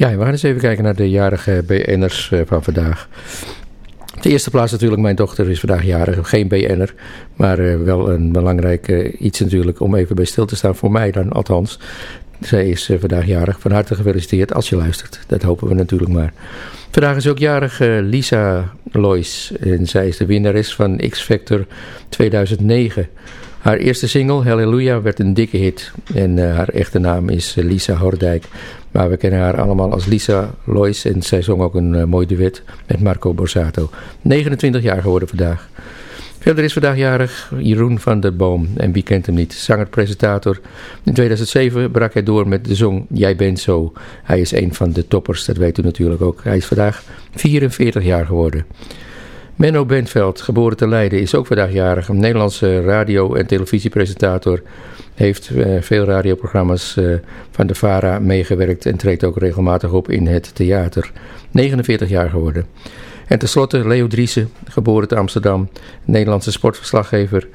[0.00, 3.08] Ja, we gaan eens even kijken naar de jarige BN'ers eh, van vandaag.
[4.20, 6.28] De eerste plaats natuurlijk, mijn dochter is vandaag jarig.
[6.28, 6.94] Geen BN'er,
[7.34, 10.76] maar eh, wel een belangrijk eh, iets natuurlijk om even bij stil te staan.
[10.76, 11.78] Voor mij dan althans.
[12.40, 13.60] Zij is vandaag jarig.
[13.60, 15.20] Van harte gefeliciteerd als je luistert.
[15.26, 16.32] Dat hopen we natuurlijk maar.
[16.90, 19.52] Vandaag is ook jarig Lisa Lois.
[19.60, 21.66] En zij is de winnares van X Factor
[22.08, 23.08] 2009.
[23.58, 25.92] Haar eerste single, Hallelujah, werd een dikke hit.
[26.14, 28.44] En haar echte naam is Lisa Hordijk.
[28.90, 31.04] Maar we kennen haar allemaal als Lisa Lois.
[31.04, 33.90] En zij zong ook een eh, mooi duet met Marco Borsato.
[34.22, 35.68] 29 jaar geworden vandaag.
[36.38, 38.68] Verder is vandaag jarig Jeroen van der Boom.
[38.76, 39.52] En wie kent hem niet?
[39.52, 40.60] Zanger-presentator.
[41.04, 43.92] In 2007 brak hij door met de zong Jij bent zo.
[44.22, 46.44] Hij is een van de toppers, dat weet u natuurlijk ook.
[46.44, 47.02] Hij is vandaag
[47.34, 48.66] 44 jaar geworden.
[49.60, 52.08] Menno Bentveld, geboren te Leiden, is ook vandaag jarig.
[52.08, 54.62] Nederlandse radio- en televisiepresentator.
[55.14, 57.14] Heeft eh, veel radioprogramma's eh,
[57.50, 61.12] van de VARA meegewerkt en treedt ook regelmatig op in het theater.
[61.50, 62.66] 49 jaar geworden.
[63.26, 65.68] En tenslotte Leo Driessen, geboren te Amsterdam.
[66.04, 67.48] Nederlandse sportverslaggever.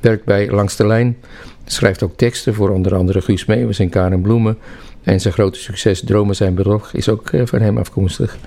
[0.00, 1.16] Werkt bij Langs de Lijn.
[1.64, 4.58] Schrijft ook teksten voor onder andere Guus Meeuwis en Karen Bloemen.
[5.02, 8.38] En zijn grote succes Dromen zijn bedrog is ook eh, van hem afkomstig.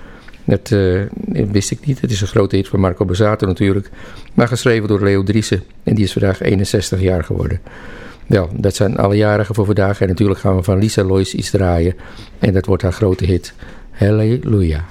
[0.44, 1.00] Dat eh,
[1.50, 2.00] wist ik niet.
[2.00, 3.90] Het is een grote hit van Marco Bazzato natuurlijk.
[4.34, 5.62] Maar geschreven door Leo Driessen.
[5.82, 7.60] En die is vandaag 61 jaar geworden.
[8.26, 10.00] Wel, dat zijn alle jarigen voor vandaag.
[10.00, 11.94] En natuurlijk gaan we van Lisa Lois iets draaien.
[12.38, 13.54] En dat wordt haar grote hit.
[13.90, 14.84] Halleluja.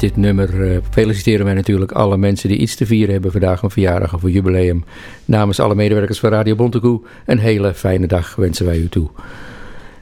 [0.00, 3.70] Dit nummer eh, feliciteren wij natuurlijk alle mensen die iets te vieren hebben vandaag, een
[3.70, 4.84] verjaardag of een jubileum.
[5.24, 9.08] Namens alle medewerkers van Radio Bontekoe, een hele fijne dag wensen wij u toe.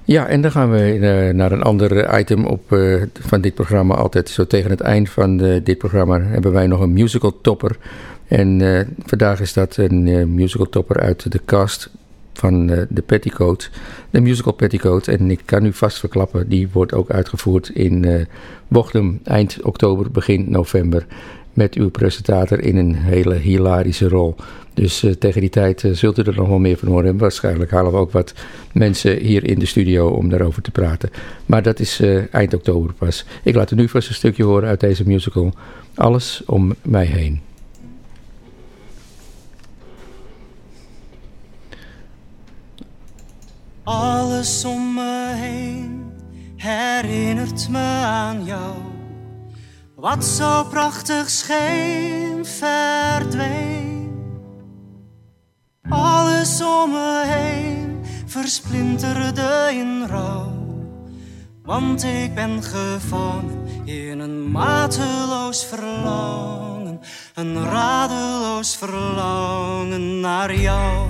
[0.04, 3.94] Ja, en dan gaan we eh, naar een ander item op, eh, van dit programma.
[3.94, 7.76] Altijd zo tegen het eind van dit programma hebben wij nog een musical topper.
[8.28, 8.60] En
[9.04, 11.90] vandaag is dat een musical topper uit de cast
[12.36, 13.70] van eh, de Petticoat.
[14.10, 15.08] De musical Petticoat.
[15.08, 18.26] En ik kan u vast verklappen, die wordt ook uitgevoerd in eh
[18.68, 21.06] Bochum eind oktober, begin november.
[21.52, 24.34] Met uw presentator in een hele hilarische rol.
[24.74, 27.08] Dus eh, tegen die tijd zult u er nog wel meer van horen.
[27.08, 28.34] En waarschijnlijk halen we ook wat
[28.72, 31.10] mensen hier in de studio om daarover te praten.
[31.46, 33.24] Maar dat is eind oktober pas.
[33.42, 35.52] Ik laat u nu vast een stukje horen uit deze musical.
[35.94, 37.45] Alles om mij heen.
[43.86, 46.12] Alles om me heen
[46.56, 48.74] herinnert me aan jou.
[49.94, 54.10] Wat zo prachtig scheen, verdween.
[55.88, 60.52] Alles om me heen versplinterde in rouw.
[61.62, 67.00] Want ik ben gevangen in een mateloos verlangen.
[67.34, 71.08] Een radeloos verlangen naar jou.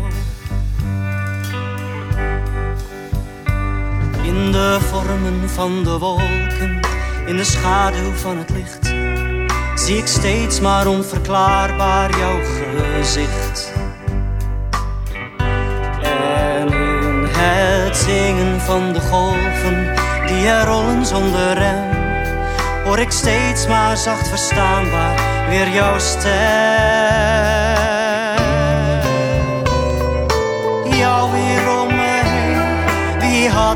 [4.26, 6.80] In de vormen van de wolken,
[7.26, 8.94] in de schaduw van het licht,
[9.74, 13.72] zie ik steeds maar onverklaarbaar jouw gezicht.
[16.02, 19.94] En in het zingen van de golven
[20.26, 21.96] die er rollen zonder rem,
[22.84, 27.55] hoor ik steeds maar zacht verstaanbaar weer jouw stem.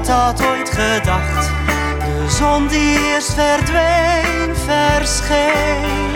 [0.07, 1.51] Had dat ooit gedacht?
[1.99, 6.11] De zon die eerst verdween, verscheen.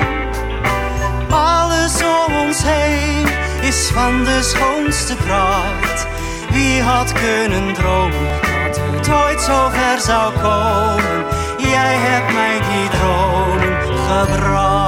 [1.31, 3.27] Alles om ons heen
[3.61, 6.07] is van de schoonste pracht.
[6.51, 11.25] Wie had kunnen dromen dat het ooit zo ver zou komen?
[11.59, 13.77] Jij hebt mij die dromen
[14.09, 14.84] gebracht.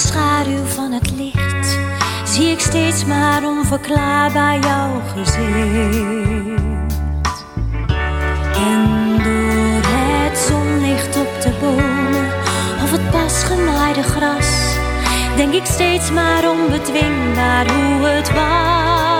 [0.00, 1.78] Schaduw van het licht,
[2.24, 6.62] zie ik steeds maar onverklaarbaar jouw gezicht.
[8.54, 12.26] En door het zonlicht op de bomen
[12.82, 14.76] of het pas gemaaide gras,
[15.36, 19.19] denk ik steeds maar onbedwingbaar hoe het was.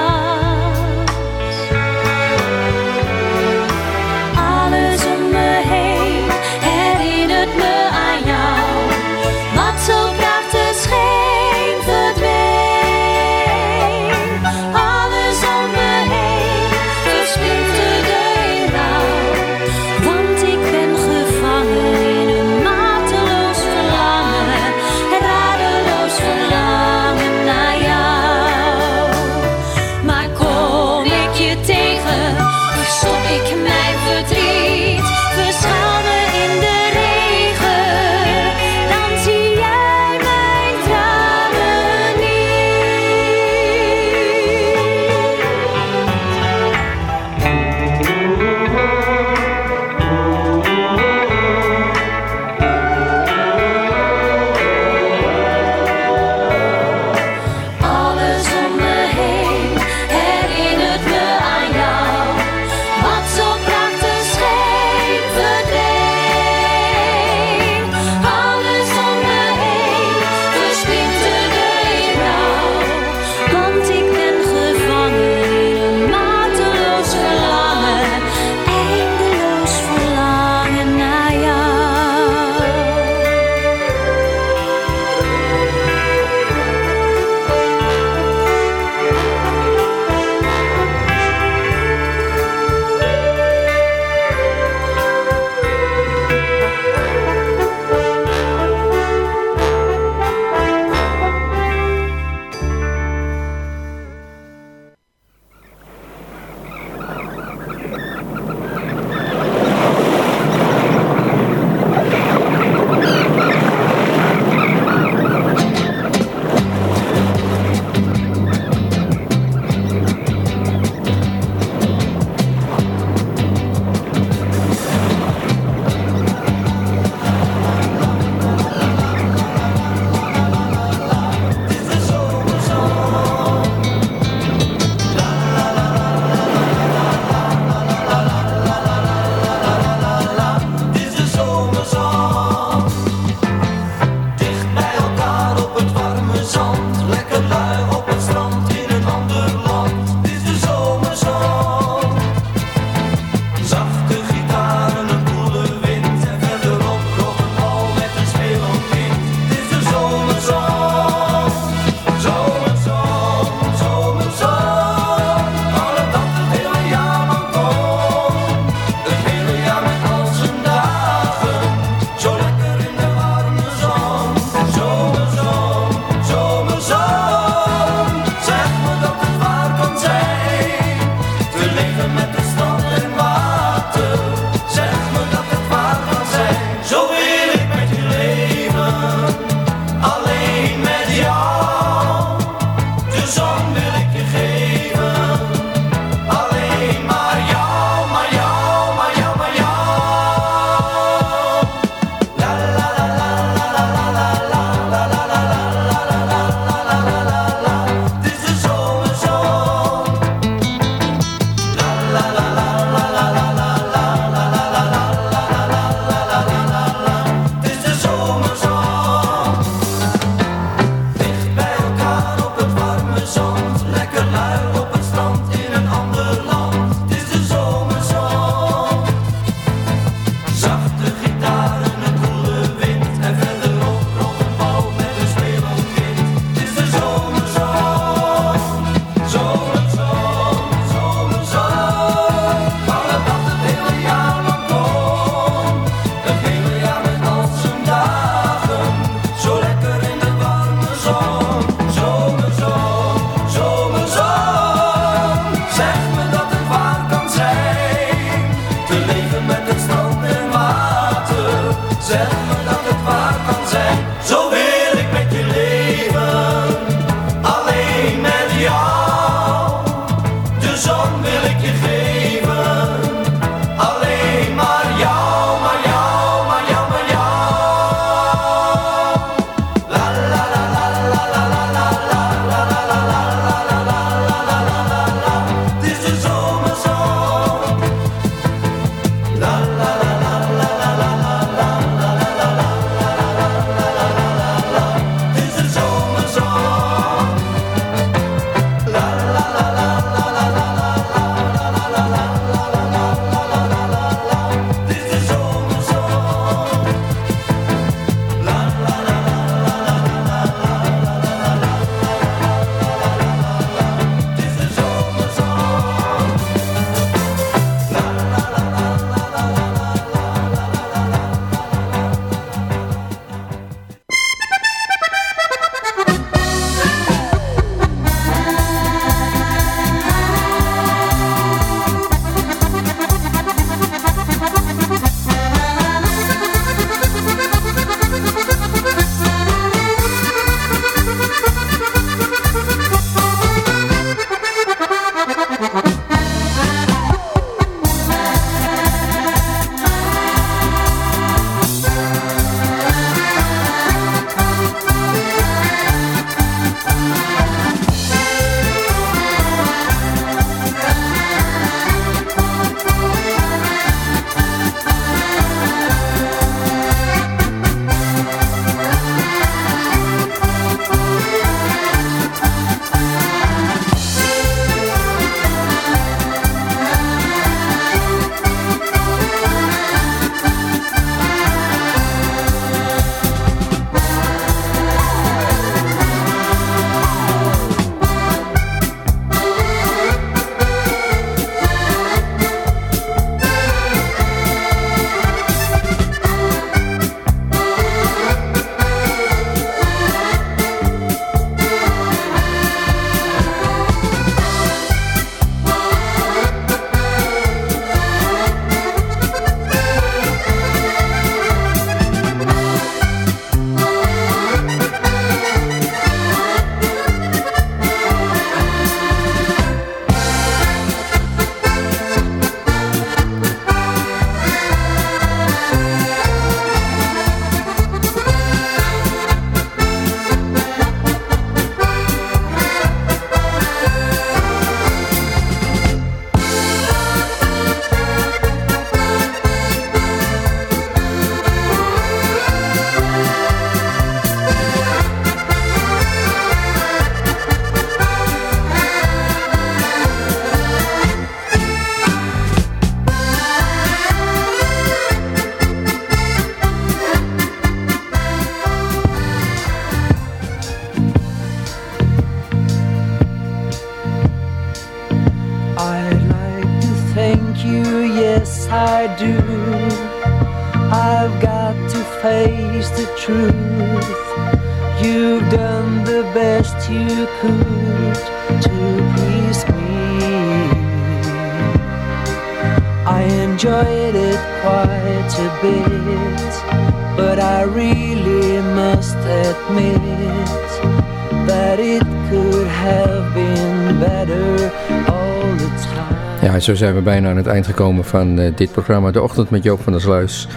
[496.61, 499.51] Ja, zo zijn we bijna aan het eind gekomen van eh, dit programma, De Ochtend
[499.51, 500.49] met Joop van der Sluis.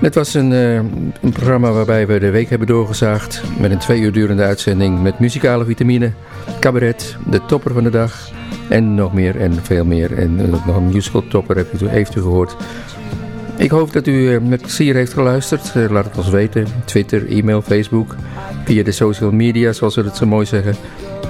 [0.00, 4.00] Het was een, eh, een programma waarbij we de week hebben doorgezaagd met een twee
[4.00, 6.12] uur durende uitzending met muzikale vitamine,
[6.60, 8.30] cabaret, de topper van de dag
[8.68, 10.18] en nog meer en veel meer.
[10.18, 12.56] En eh, nog een musical topper heb u, heeft u gehoord.
[13.56, 15.74] Ik hoop dat u met plezier heeft geluisterd.
[15.90, 16.66] Laat het ons weten.
[16.84, 18.14] Twitter, e-mail, Facebook.
[18.64, 20.74] Via de social media, zoals we het zo mooi zeggen.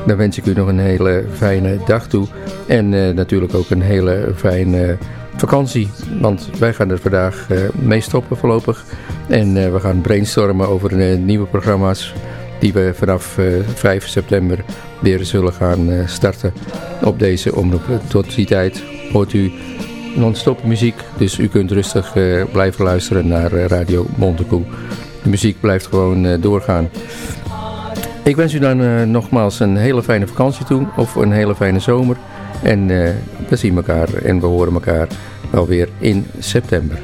[0.07, 2.27] Dan wens ik u nog een hele fijne dag toe.
[2.67, 4.97] En eh, natuurlijk ook een hele fijne
[5.37, 5.89] vakantie.
[6.21, 8.85] Want wij gaan er vandaag eh, mee stoppen voorlopig.
[9.29, 12.15] En eh, we gaan brainstormen over nieuwe programma's.
[12.61, 14.65] Die we vanaf eh, 5 september
[15.01, 16.53] weer zullen gaan starten
[17.05, 18.01] op deze omroep.
[18.09, 19.53] Tot die tijd hoort u
[20.17, 20.95] non-stop muziek.
[21.19, 22.13] Dus u kunt rustig
[22.53, 24.63] blijven luisteren naar Radio Montekoe.
[25.23, 26.89] De muziek blijft gewoon doorgaan.
[28.27, 30.87] Ik wens u dan eh, nogmaals een hele fijne vakantie toe.
[30.97, 32.17] Of een hele fijne zomer.
[32.63, 33.11] En eh,
[33.49, 35.09] we zien elkaar en we horen elkaar
[35.51, 36.99] wel weer in september.